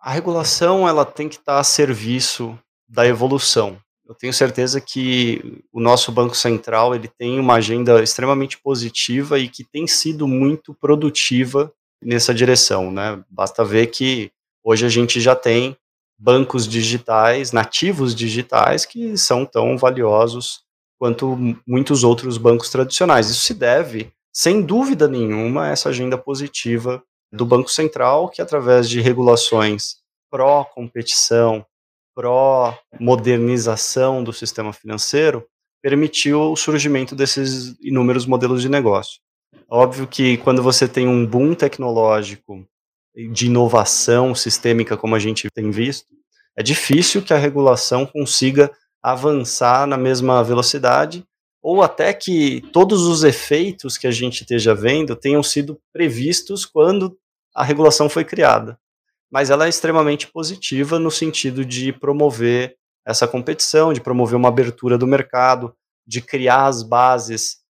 A 0.00 0.10
regulação 0.10 0.88
ela 0.88 1.04
tem 1.04 1.28
que 1.28 1.36
estar 1.36 1.58
a 1.58 1.64
serviço 1.64 2.58
da 2.88 3.06
evolução. 3.06 3.78
Eu 4.06 4.14
tenho 4.14 4.32
certeza 4.32 4.80
que 4.80 5.62
o 5.72 5.80
nosso 5.80 6.10
Banco 6.10 6.36
Central 6.36 6.94
ele 6.94 7.08
tem 7.08 7.38
uma 7.38 7.54
agenda 7.54 8.02
extremamente 8.02 8.60
positiva 8.60 9.38
e 9.38 9.48
que 9.48 9.64
tem 9.64 9.86
sido 9.86 10.26
muito 10.26 10.74
produtiva 10.74 11.72
nessa 12.02 12.34
direção, 12.34 12.90
né? 12.90 13.22
Basta 13.30 13.64
ver 13.64 13.88
que 13.88 14.30
hoje 14.64 14.86
a 14.86 14.88
gente 14.88 15.20
já 15.20 15.34
tem 15.34 15.76
bancos 16.18 16.68
digitais, 16.68 17.52
nativos 17.52 18.14
digitais, 18.14 18.84
que 18.84 19.16
são 19.16 19.44
tão 19.44 19.76
valiosos 19.76 20.62
quanto 20.98 21.36
muitos 21.66 22.04
outros 22.04 22.38
bancos 22.38 22.70
tradicionais. 22.70 23.28
Isso 23.28 23.40
se 23.40 23.54
deve, 23.54 24.12
sem 24.32 24.62
dúvida 24.62 25.08
nenhuma, 25.08 25.64
a 25.64 25.68
essa 25.68 25.88
agenda 25.88 26.16
positiva 26.16 27.02
do 27.32 27.44
Banco 27.44 27.70
Central, 27.70 28.28
que 28.28 28.40
através 28.40 28.88
de 28.88 29.00
regulações 29.00 29.96
pró-competição, 30.30 31.66
pró-modernização 32.14 34.22
do 34.22 34.32
sistema 34.32 34.72
financeiro, 34.72 35.44
permitiu 35.82 36.52
o 36.52 36.56
surgimento 36.56 37.16
desses 37.16 37.76
inúmeros 37.80 38.24
modelos 38.24 38.62
de 38.62 38.68
negócio. 38.68 39.20
Óbvio 39.74 40.06
que 40.06 40.36
quando 40.36 40.62
você 40.62 40.86
tem 40.86 41.08
um 41.08 41.24
boom 41.26 41.54
tecnológico 41.54 42.62
de 43.32 43.46
inovação 43.46 44.34
sistêmica, 44.34 44.98
como 44.98 45.14
a 45.14 45.18
gente 45.18 45.48
tem 45.50 45.70
visto, 45.70 46.08
é 46.54 46.62
difícil 46.62 47.22
que 47.22 47.32
a 47.32 47.38
regulação 47.38 48.04
consiga 48.04 48.70
avançar 49.02 49.86
na 49.86 49.96
mesma 49.96 50.44
velocidade, 50.44 51.24
ou 51.62 51.80
até 51.80 52.12
que 52.12 52.60
todos 52.70 53.06
os 53.06 53.24
efeitos 53.24 53.96
que 53.96 54.06
a 54.06 54.10
gente 54.10 54.42
esteja 54.42 54.74
vendo 54.74 55.16
tenham 55.16 55.42
sido 55.42 55.80
previstos 55.90 56.66
quando 56.66 57.16
a 57.56 57.64
regulação 57.64 58.10
foi 58.10 58.26
criada. 58.26 58.78
Mas 59.30 59.48
ela 59.48 59.64
é 59.64 59.70
extremamente 59.70 60.26
positiva 60.26 60.98
no 60.98 61.10
sentido 61.10 61.64
de 61.64 61.94
promover 61.94 62.76
essa 63.06 63.26
competição, 63.26 63.94
de 63.94 64.02
promover 64.02 64.36
uma 64.36 64.50
abertura 64.50 64.98
do 64.98 65.06
mercado, 65.06 65.74
de 66.06 66.20
criar 66.20 66.66
as 66.66 66.82
bases 66.82 67.61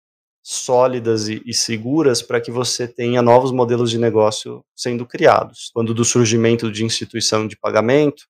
sólidas 0.42 1.28
e, 1.28 1.40
e 1.46 1.54
seguras 1.54 2.20
para 2.20 2.40
que 2.40 2.50
você 2.50 2.88
tenha 2.88 3.22
novos 3.22 3.52
modelos 3.52 3.90
de 3.90 3.98
negócio 3.98 4.64
sendo 4.74 5.06
criados. 5.06 5.70
Quando 5.72 5.94
do 5.94 6.04
surgimento 6.04 6.70
de 6.70 6.84
instituição 6.84 7.46
de 7.46 7.56
pagamento, 7.56 8.22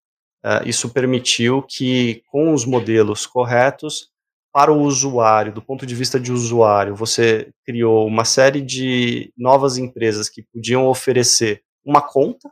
uh, 0.44 0.66
isso 0.66 0.90
permitiu 0.90 1.62
que, 1.62 2.22
com 2.30 2.52
os 2.52 2.66
modelos 2.66 3.26
corretos, 3.26 4.10
para 4.52 4.70
o 4.70 4.82
usuário, 4.82 5.52
do 5.52 5.62
ponto 5.62 5.86
de 5.86 5.94
vista 5.94 6.20
de 6.20 6.30
usuário, 6.30 6.94
você 6.94 7.50
criou 7.64 8.06
uma 8.06 8.24
série 8.24 8.60
de 8.60 9.32
novas 9.34 9.78
empresas 9.78 10.28
que 10.28 10.42
podiam 10.42 10.86
oferecer 10.86 11.62
uma 11.82 12.02
conta, 12.02 12.50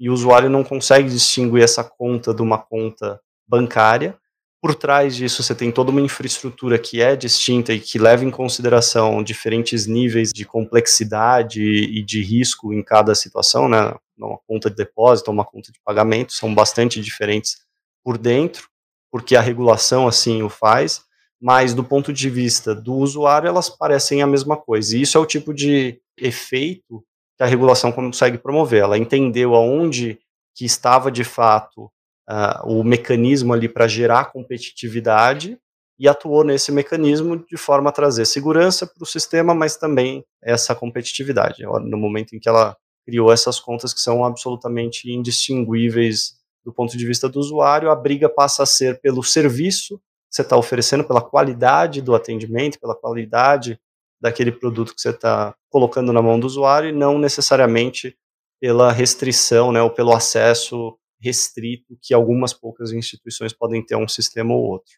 e 0.00 0.10
o 0.10 0.12
usuário 0.12 0.50
não 0.50 0.64
consegue 0.64 1.08
distinguir 1.08 1.62
essa 1.62 1.84
conta 1.84 2.34
de 2.34 2.42
uma 2.42 2.58
conta 2.58 3.20
bancária, 3.46 4.18
por 4.60 4.74
trás 4.74 5.14
disso, 5.14 5.42
você 5.42 5.54
tem 5.54 5.70
toda 5.70 5.90
uma 5.90 6.00
infraestrutura 6.00 6.78
que 6.78 7.00
é 7.00 7.14
distinta 7.14 7.72
e 7.72 7.78
que 7.78 7.98
leva 7.98 8.24
em 8.24 8.30
consideração 8.30 9.22
diferentes 9.22 9.86
níveis 9.86 10.32
de 10.32 10.44
complexidade 10.44 11.62
e 11.62 12.02
de 12.02 12.22
risco 12.22 12.72
em 12.72 12.82
cada 12.82 13.14
situação, 13.14 13.68
né? 13.68 13.94
Uma 14.18 14.38
conta 14.48 14.68
de 14.68 14.74
depósito, 14.74 15.30
uma 15.30 15.44
conta 15.44 15.70
de 15.70 15.78
pagamento 15.84 16.32
são 16.32 16.52
bastante 16.52 17.00
diferentes 17.00 17.58
por 18.02 18.18
dentro, 18.18 18.68
porque 19.12 19.36
a 19.36 19.40
regulação 19.40 20.08
assim 20.08 20.42
o 20.42 20.48
faz, 20.48 21.02
mas 21.40 21.72
do 21.72 21.84
ponto 21.84 22.12
de 22.12 22.28
vista 22.28 22.74
do 22.74 22.94
usuário, 22.94 23.46
elas 23.46 23.70
parecem 23.70 24.22
a 24.22 24.26
mesma 24.26 24.56
coisa. 24.56 24.96
E 24.96 25.02
isso 25.02 25.16
é 25.16 25.20
o 25.20 25.26
tipo 25.26 25.54
de 25.54 26.00
efeito 26.16 27.04
que 27.36 27.44
a 27.44 27.46
regulação 27.46 27.92
consegue 27.92 28.38
promover. 28.38 28.82
Ela 28.82 28.98
entendeu 28.98 29.54
aonde 29.54 30.18
que 30.52 30.64
estava 30.64 31.12
de 31.12 31.22
fato 31.22 31.88
uh, 32.28 32.66
o 32.66 32.84
mecanismo 32.84 33.52
ali 33.52 33.68
para 33.68 33.88
gerar 33.88 34.32
competitividade 34.32 35.58
e 35.98 36.08
atuou 36.08 36.44
nesse 36.44 36.70
mecanismo 36.70 37.44
de 37.44 37.56
forma 37.56 37.90
a 37.90 37.92
trazer 37.92 38.24
segurança 38.24 38.86
para 38.86 39.02
o 39.02 39.06
sistema, 39.06 39.54
mas 39.54 39.76
também 39.76 40.24
essa 40.42 40.74
competitividade. 40.74 41.64
No 41.64 41.98
momento 41.98 42.36
em 42.36 42.38
que 42.38 42.48
ela 42.48 42.76
criou 43.04 43.32
essas 43.32 43.58
contas 43.58 43.92
que 43.92 44.00
são 44.00 44.24
absolutamente 44.24 45.10
indistinguíveis 45.10 46.38
do 46.64 46.72
ponto 46.72 46.96
de 46.96 47.06
vista 47.06 47.28
do 47.28 47.40
usuário, 47.40 47.90
a 47.90 47.96
briga 47.96 48.28
passa 48.28 48.62
a 48.62 48.66
ser 48.66 49.00
pelo 49.00 49.24
serviço 49.24 50.00
você 50.30 50.42
está 50.42 50.56
oferecendo, 50.56 51.04
pela 51.04 51.22
qualidade 51.22 52.02
do 52.02 52.14
atendimento, 52.14 52.78
pela 52.78 52.94
qualidade 52.94 53.80
daquele 54.20 54.52
produto 54.52 54.94
que 54.94 55.00
você 55.00 55.10
está 55.10 55.54
colocando 55.70 56.12
na 56.12 56.20
mão 56.20 56.38
do 56.38 56.46
usuário 56.46 56.90
e 56.90 56.92
não 56.92 57.18
necessariamente 57.18 58.16
pela 58.60 58.92
restrição, 58.92 59.72
né, 59.72 59.80
ou 59.80 59.90
pelo 59.90 60.12
acesso 60.12 60.96
restrito 61.20 61.98
que 62.00 62.14
algumas 62.14 62.52
poucas 62.52 62.92
instituições 62.92 63.52
podem 63.52 63.84
ter 63.84 63.96
um 63.96 64.08
sistema 64.08 64.54
ou 64.54 64.62
outro. 64.62 64.92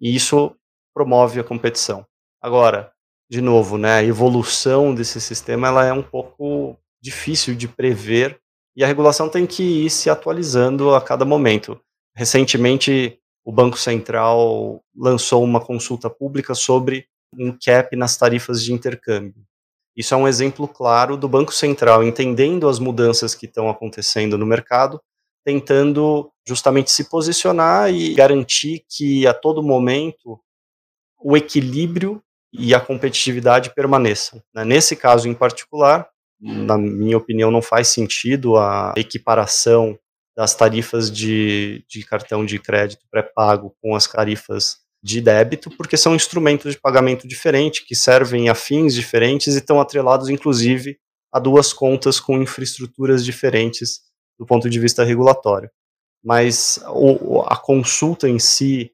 E 0.00 0.14
isso 0.14 0.54
promove 0.94 1.40
a 1.40 1.44
competição. 1.44 2.06
Agora, 2.40 2.92
de 3.28 3.40
novo, 3.40 3.76
né, 3.76 3.94
a 3.94 4.04
evolução 4.04 4.94
desse 4.94 5.20
sistema 5.20 5.68
ela 5.68 5.84
é 5.84 5.92
um 5.92 6.02
pouco 6.02 6.78
difícil 7.00 7.54
de 7.54 7.68
prever 7.68 8.40
e 8.76 8.84
a 8.84 8.86
regulação 8.86 9.28
tem 9.28 9.46
que 9.46 9.62
ir 9.62 9.90
se 9.90 10.10
atualizando 10.10 10.94
a 10.94 11.00
cada 11.00 11.24
momento. 11.24 11.80
Recentemente, 12.14 13.18
o 13.44 13.52
Banco 13.52 13.78
Central 13.78 14.82
lançou 14.94 15.42
uma 15.42 15.60
consulta 15.60 16.10
pública 16.10 16.54
sobre 16.54 17.06
um 17.32 17.56
cap 17.56 17.94
nas 17.96 18.16
tarifas 18.16 18.62
de 18.62 18.72
intercâmbio. 18.72 19.44
Isso 19.96 20.12
é 20.12 20.16
um 20.16 20.28
exemplo 20.28 20.68
claro 20.68 21.16
do 21.16 21.28
Banco 21.28 21.52
Central 21.52 22.04
entendendo 22.04 22.68
as 22.68 22.78
mudanças 22.78 23.34
que 23.34 23.46
estão 23.46 23.70
acontecendo 23.70 24.36
no 24.36 24.44
mercado, 24.44 25.00
tentando 25.46 26.28
justamente 26.44 26.90
se 26.90 27.08
posicionar 27.08 27.94
e 27.94 28.14
garantir 28.14 28.84
que 28.90 29.24
a 29.28 29.32
todo 29.32 29.62
momento 29.62 30.40
o 31.22 31.36
equilíbrio 31.36 32.20
e 32.52 32.74
a 32.74 32.80
competitividade 32.80 33.72
permaneçam. 33.72 34.42
Né? 34.52 34.64
Nesse 34.64 34.96
caso 34.96 35.28
em 35.28 35.34
particular, 35.34 36.08
na 36.40 36.76
minha 36.76 37.16
opinião, 37.16 37.48
não 37.48 37.62
faz 37.62 37.88
sentido 37.88 38.56
a 38.56 38.92
equiparação 38.96 39.96
das 40.36 40.52
tarifas 40.52 41.12
de, 41.12 41.84
de 41.88 42.04
cartão 42.04 42.44
de 42.44 42.58
crédito 42.58 43.06
pré-pago 43.08 43.72
com 43.80 43.94
as 43.94 44.06
tarifas 44.08 44.78
de 45.00 45.20
débito, 45.20 45.70
porque 45.70 45.96
são 45.96 46.16
instrumentos 46.16 46.72
de 46.72 46.80
pagamento 46.80 47.28
diferentes, 47.28 47.86
que 47.86 47.94
servem 47.94 48.48
a 48.48 48.54
fins 48.54 48.94
diferentes 48.94 49.54
e 49.54 49.58
estão 49.58 49.80
atrelados, 49.80 50.28
inclusive, 50.28 50.98
a 51.32 51.38
duas 51.38 51.72
contas 51.72 52.18
com 52.18 52.42
infraestruturas 52.42 53.24
diferentes 53.24 54.00
do 54.38 54.46
ponto 54.46 54.68
de 54.68 54.78
vista 54.78 55.04
regulatório. 55.04 55.70
Mas 56.24 56.80
o, 56.88 57.42
a 57.42 57.56
consulta 57.56 58.28
em 58.28 58.38
si 58.38 58.90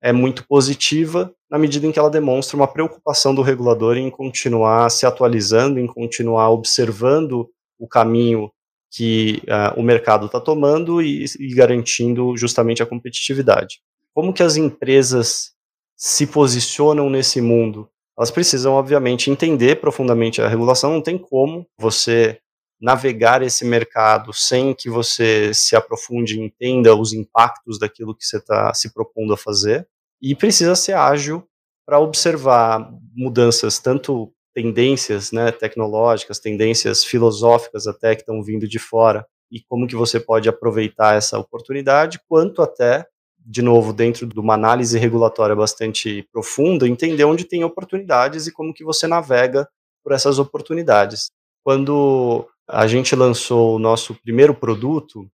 é 0.00 0.12
muito 0.12 0.46
positiva 0.46 1.34
na 1.50 1.58
medida 1.58 1.86
em 1.86 1.92
que 1.92 1.98
ela 1.98 2.10
demonstra 2.10 2.56
uma 2.56 2.68
preocupação 2.68 3.34
do 3.34 3.42
regulador 3.42 3.96
em 3.96 4.10
continuar 4.10 4.90
se 4.90 5.06
atualizando, 5.06 5.80
em 5.80 5.86
continuar 5.86 6.50
observando 6.50 7.48
o 7.78 7.88
caminho 7.88 8.50
que 8.90 9.42
uh, 9.44 9.78
o 9.78 9.82
mercado 9.82 10.26
está 10.26 10.40
tomando 10.40 11.02
e, 11.02 11.24
e, 11.38 11.54
garantindo 11.54 12.36
justamente 12.36 12.82
a 12.82 12.86
competitividade. 12.86 13.80
Como 14.14 14.32
que 14.32 14.42
as 14.42 14.56
empresas 14.56 15.52
se 15.96 16.26
posicionam 16.26 17.10
nesse 17.10 17.40
mundo? 17.40 17.88
Elas 18.16 18.30
precisam, 18.30 18.74
obviamente, 18.74 19.30
entender 19.30 19.76
profundamente 19.76 20.40
a 20.40 20.48
regulação. 20.48 20.92
Não 20.92 21.02
tem 21.02 21.18
como 21.18 21.66
você 21.78 22.40
navegar 22.80 23.42
esse 23.42 23.64
mercado 23.64 24.32
sem 24.32 24.74
que 24.74 24.88
você 24.88 25.52
se 25.52 25.74
aprofunde 25.74 26.36
e 26.36 26.44
entenda 26.44 26.94
os 26.94 27.12
impactos 27.12 27.78
daquilo 27.78 28.14
que 28.14 28.24
você 28.24 28.38
está 28.38 28.72
se 28.72 28.92
propondo 28.92 29.32
a 29.32 29.36
fazer 29.36 29.88
e 30.20 30.34
precisa 30.34 30.74
ser 30.76 30.94
ágil 30.94 31.46
para 31.86 31.98
observar 31.98 32.90
mudanças, 33.14 33.78
tanto 33.78 34.32
tendências 34.54 35.32
né, 35.32 35.50
tecnológicas, 35.50 36.38
tendências 36.38 37.04
filosóficas 37.04 37.86
até 37.86 38.14
que 38.14 38.22
estão 38.22 38.42
vindo 38.42 38.68
de 38.68 38.78
fora, 38.78 39.26
e 39.50 39.60
como 39.62 39.86
que 39.86 39.96
você 39.96 40.20
pode 40.20 40.48
aproveitar 40.48 41.16
essa 41.16 41.38
oportunidade, 41.38 42.20
quanto 42.28 42.60
até, 42.60 43.06
de 43.38 43.62
novo, 43.62 43.92
dentro 43.92 44.26
de 44.26 44.38
uma 44.38 44.54
análise 44.54 44.98
regulatória 44.98 45.56
bastante 45.56 46.28
profunda, 46.32 46.86
entender 46.86 47.24
onde 47.24 47.44
tem 47.44 47.64
oportunidades 47.64 48.46
e 48.46 48.52
como 48.52 48.74
que 48.74 48.84
você 48.84 49.06
navega 49.06 49.66
por 50.04 50.12
essas 50.12 50.38
oportunidades. 50.38 51.30
Quando 51.64 52.46
a 52.68 52.86
gente 52.86 53.16
lançou 53.16 53.76
o 53.76 53.78
nosso 53.78 54.14
primeiro 54.14 54.54
produto, 54.54 55.28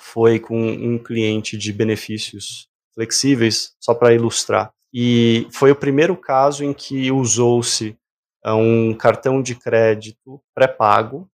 foi 0.00 0.38
com 0.38 0.60
um 0.60 0.98
cliente 0.98 1.56
de 1.56 1.72
benefícios 1.72 2.68
flexíveis, 2.94 3.74
só 3.80 3.94
para 3.94 4.14
ilustrar. 4.14 4.72
E 4.92 5.46
foi 5.52 5.70
o 5.70 5.76
primeiro 5.76 6.16
caso 6.16 6.64
em 6.64 6.72
que 6.72 7.10
usou-se 7.10 7.96
uh, 8.44 8.54
um 8.54 8.94
cartão 8.94 9.42
de 9.42 9.54
crédito 9.54 10.40
pré-pago 10.54 11.28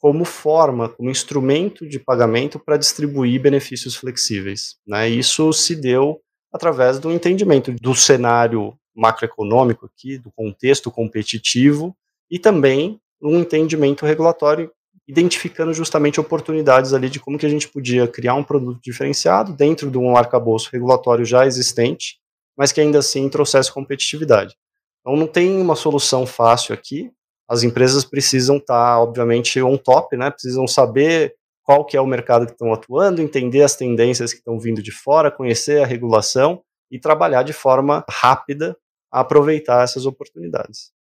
como 0.00 0.24
forma, 0.24 0.88
como 0.88 1.10
instrumento 1.10 1.86
de 1.86 1.98
pagamento 1.98 2.58
para 2.58 2.76
distribuir 2.76 3.40
benefícios 3.40 3.96
flexíveis. 3.96 4.76
Né? 4.86 5.08
Isso 5.08 5.52
se 5.52 5.74
deu 5.74 6.20
através 6.52 6.98
do 6.98 7.10
entendimento 7.10 7.72
do 7.72 7.94
cenário 7.94 8.78
macroeconômico 8.94 9.86
aqui, 9.86 10.18
do 10.18 10.30
contexto 10.30 10.90
competitivo 10.90 11.96
e 12.30 12.38
também 12.38 13.00
um 13.20 13.40
entendimento 13.40 14.06
regulatório 14.06 14.70
identificando 15.08 15.72
justamente 15.72 16.20
oportunidades 16.20 16.92
ali 16.92 17.08
de 17.08 17.18
como 17.18 17.38
que 17.38 17.46
a 17.46 17.48
gente 17.48 17.66
podia 17.66 18.06
criar 18.06 18.34
um 18.34 18.44
produto 18.44 18.78
diferenciado 18.82 19.54
dentro 19.54 19.90
de 19.90 19.96
um 19.96 20.14
arcabouço 20.14 20.68
regulatório 20.70 21.24
já 21.24 21.46
existente, 21.46 22.18
mas 22.54 22.72
que 22.72 22.80
ainda 22.80 22.98
assim 22.98 23.26
trouxesse 23.30 23.72
competitividade. 23.72 24.54
Então 25.00 25.16
não 25.16 25.26
tem 25.26 25.58
uma 25.60 25.74
solução 25.74 26.26
fácil 26.26 26.74
aqui. 26.74 27.10
As 27.48 27.62
empresas 27.62 28.04
precisam 28.04 28.58
estar, 28.58 28.74
tá, 28.96 29.00
obviamente, 29.00 29.62
on 29.62 29.78
top, 29.78 30.14
né? 30.14 30.30
Precisam 30.30 30.68
saber 30.68 31.34
qual 31.62 31.86
que 31.86 31.96
é 31.96 32.00
o 32.00 32.06
mercado 32.06 32.44
que 32.44 32.52
estão 32.52 32.72
atuando, 32.74 33.22
entender 33.22 33.62
as 33.62 33.74
tendências 33.74 34.32
que 34.32 34.40
estão 34.40 34.58
vindo 34.58 34.82
de 34.82 34.92
fora, 34.92 35.30
conhecer 35.30 35.82
a 35.82 35.86
regulação 35.86 36.62
e 36.90 36.98
trabalhar 36.98 37.42
de 37.42 37.54
forma 37.54 38.04
rápida 38.10 38.76
a 39.10 39.20
aproveitar 39.20 39.82
essas 39.82 40.04
oportunidades. 40.04 40.92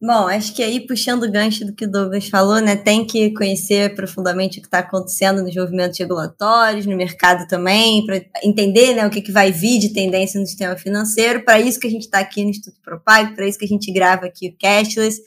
Bom, 0.00 0.28
acho 0.28 0.54
que 0.54 0.62
aí, 0.62 0.86
puxando 0.86 1.22
o 1.22 1.30
gancho 1.30 1.64
do 1.64 1.72
que 1.72 1.86
o 1.86 1.90
Douglas 1.90 2.28
falou, 2.28 2.60
né, 2.60 2.76
tem 2.76 3.06
que 3.06 3.30
conhecer 3.30 3.94
profundamente 3.94 4.58
o 4.58 4.60
que 4.60 4.68
está 4.68 4.80
acontecendo 4.80 5.42
nos 5.42 5.54
movimentos 5.54 5.98
regulatórios, 5.98 6.84
no 6.84 6.94
mercado 6.94 7.48
também, 7.48 8.04
para 8.04 8.22
entender 8.44 8.94
né, 8.94 9.06
o 9.06 9.10
que, 9.10 9.22
que 9.22 9.32
vai 9.32 9.50
vir 9.50 9.78
de 9.78 9.94
tendência 9.94 10.38
no 10.38 10.46
sistema 10.46 10.76
financeiro. 10.76 11.44
Para 11.44 11.58
isso 11.58 11.80
que 11.80 11.86
a 11.86 11.90
gente 11.90 12.02
está 12.02 12.18
aqui 12.18 12.44
no 12.44 12.50
Instituto 12.50 12.78
Propag, 12.84 13.34
para 13.34 13.46
isso 13.46 13.58
que 13.58 13.64
a 13.64 13.68
gente 13.68 13.90
grava 13.90 14.26
aqui 14.26 14.48
o 14.48 14.56
Cashless. 14.60 15.20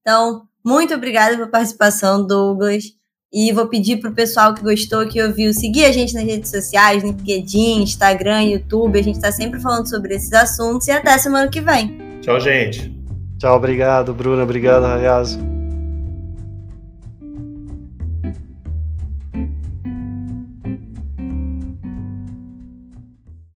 Então, 0.00 0.42
muito 0.64 0.94
obrigada 0.94 1.36
pela 1.36 1.48
participação, 1.48 2.24
Douglas. 2.24 2.84
E 3.32 3.50
vou 3.50 3.66
pedir 3.66 3.96
para 3.96 4.10
o 4.10 4.14
pessoal 4.14 4.54
que 4.54 4.62
gostou, 4.62 5.08
que 5.08 5.20
ouviu, 5.22 5.54
seguir 5.54 5.86
a 5.86 5.92
gente 5.92 6.12
nas 6.14 6.24
redes 6.24 6.50
sociais, 6.50 7.02
no 7.02 7.10
LinkedIn, 7.10 7.82
Instagram, 7.82 8.42
YouTube. 8.42 8.98
A 8.98 9.02
gente 9.02 9.16
está 9.16 9.32
sempre 9.32 9.58
falando 9.58 9.88
sobre 9.88 10.14
esses 10.14 10.32
assuntos. 10.32 10.86
E 10.86 10.90
até 10.90 11.16
semana 11.16 11.48
que 11.48 11.60
vem. 11.60 11.98
Tchau, 12.20 12.38
gente. 12.38 13.01
Tchau, 13.42 13.56
obrigado, 13.56 14.14
Bruna. 14.14 14.44
Obrigado, 14.44 14.86
Rayazo. 14.86 15.61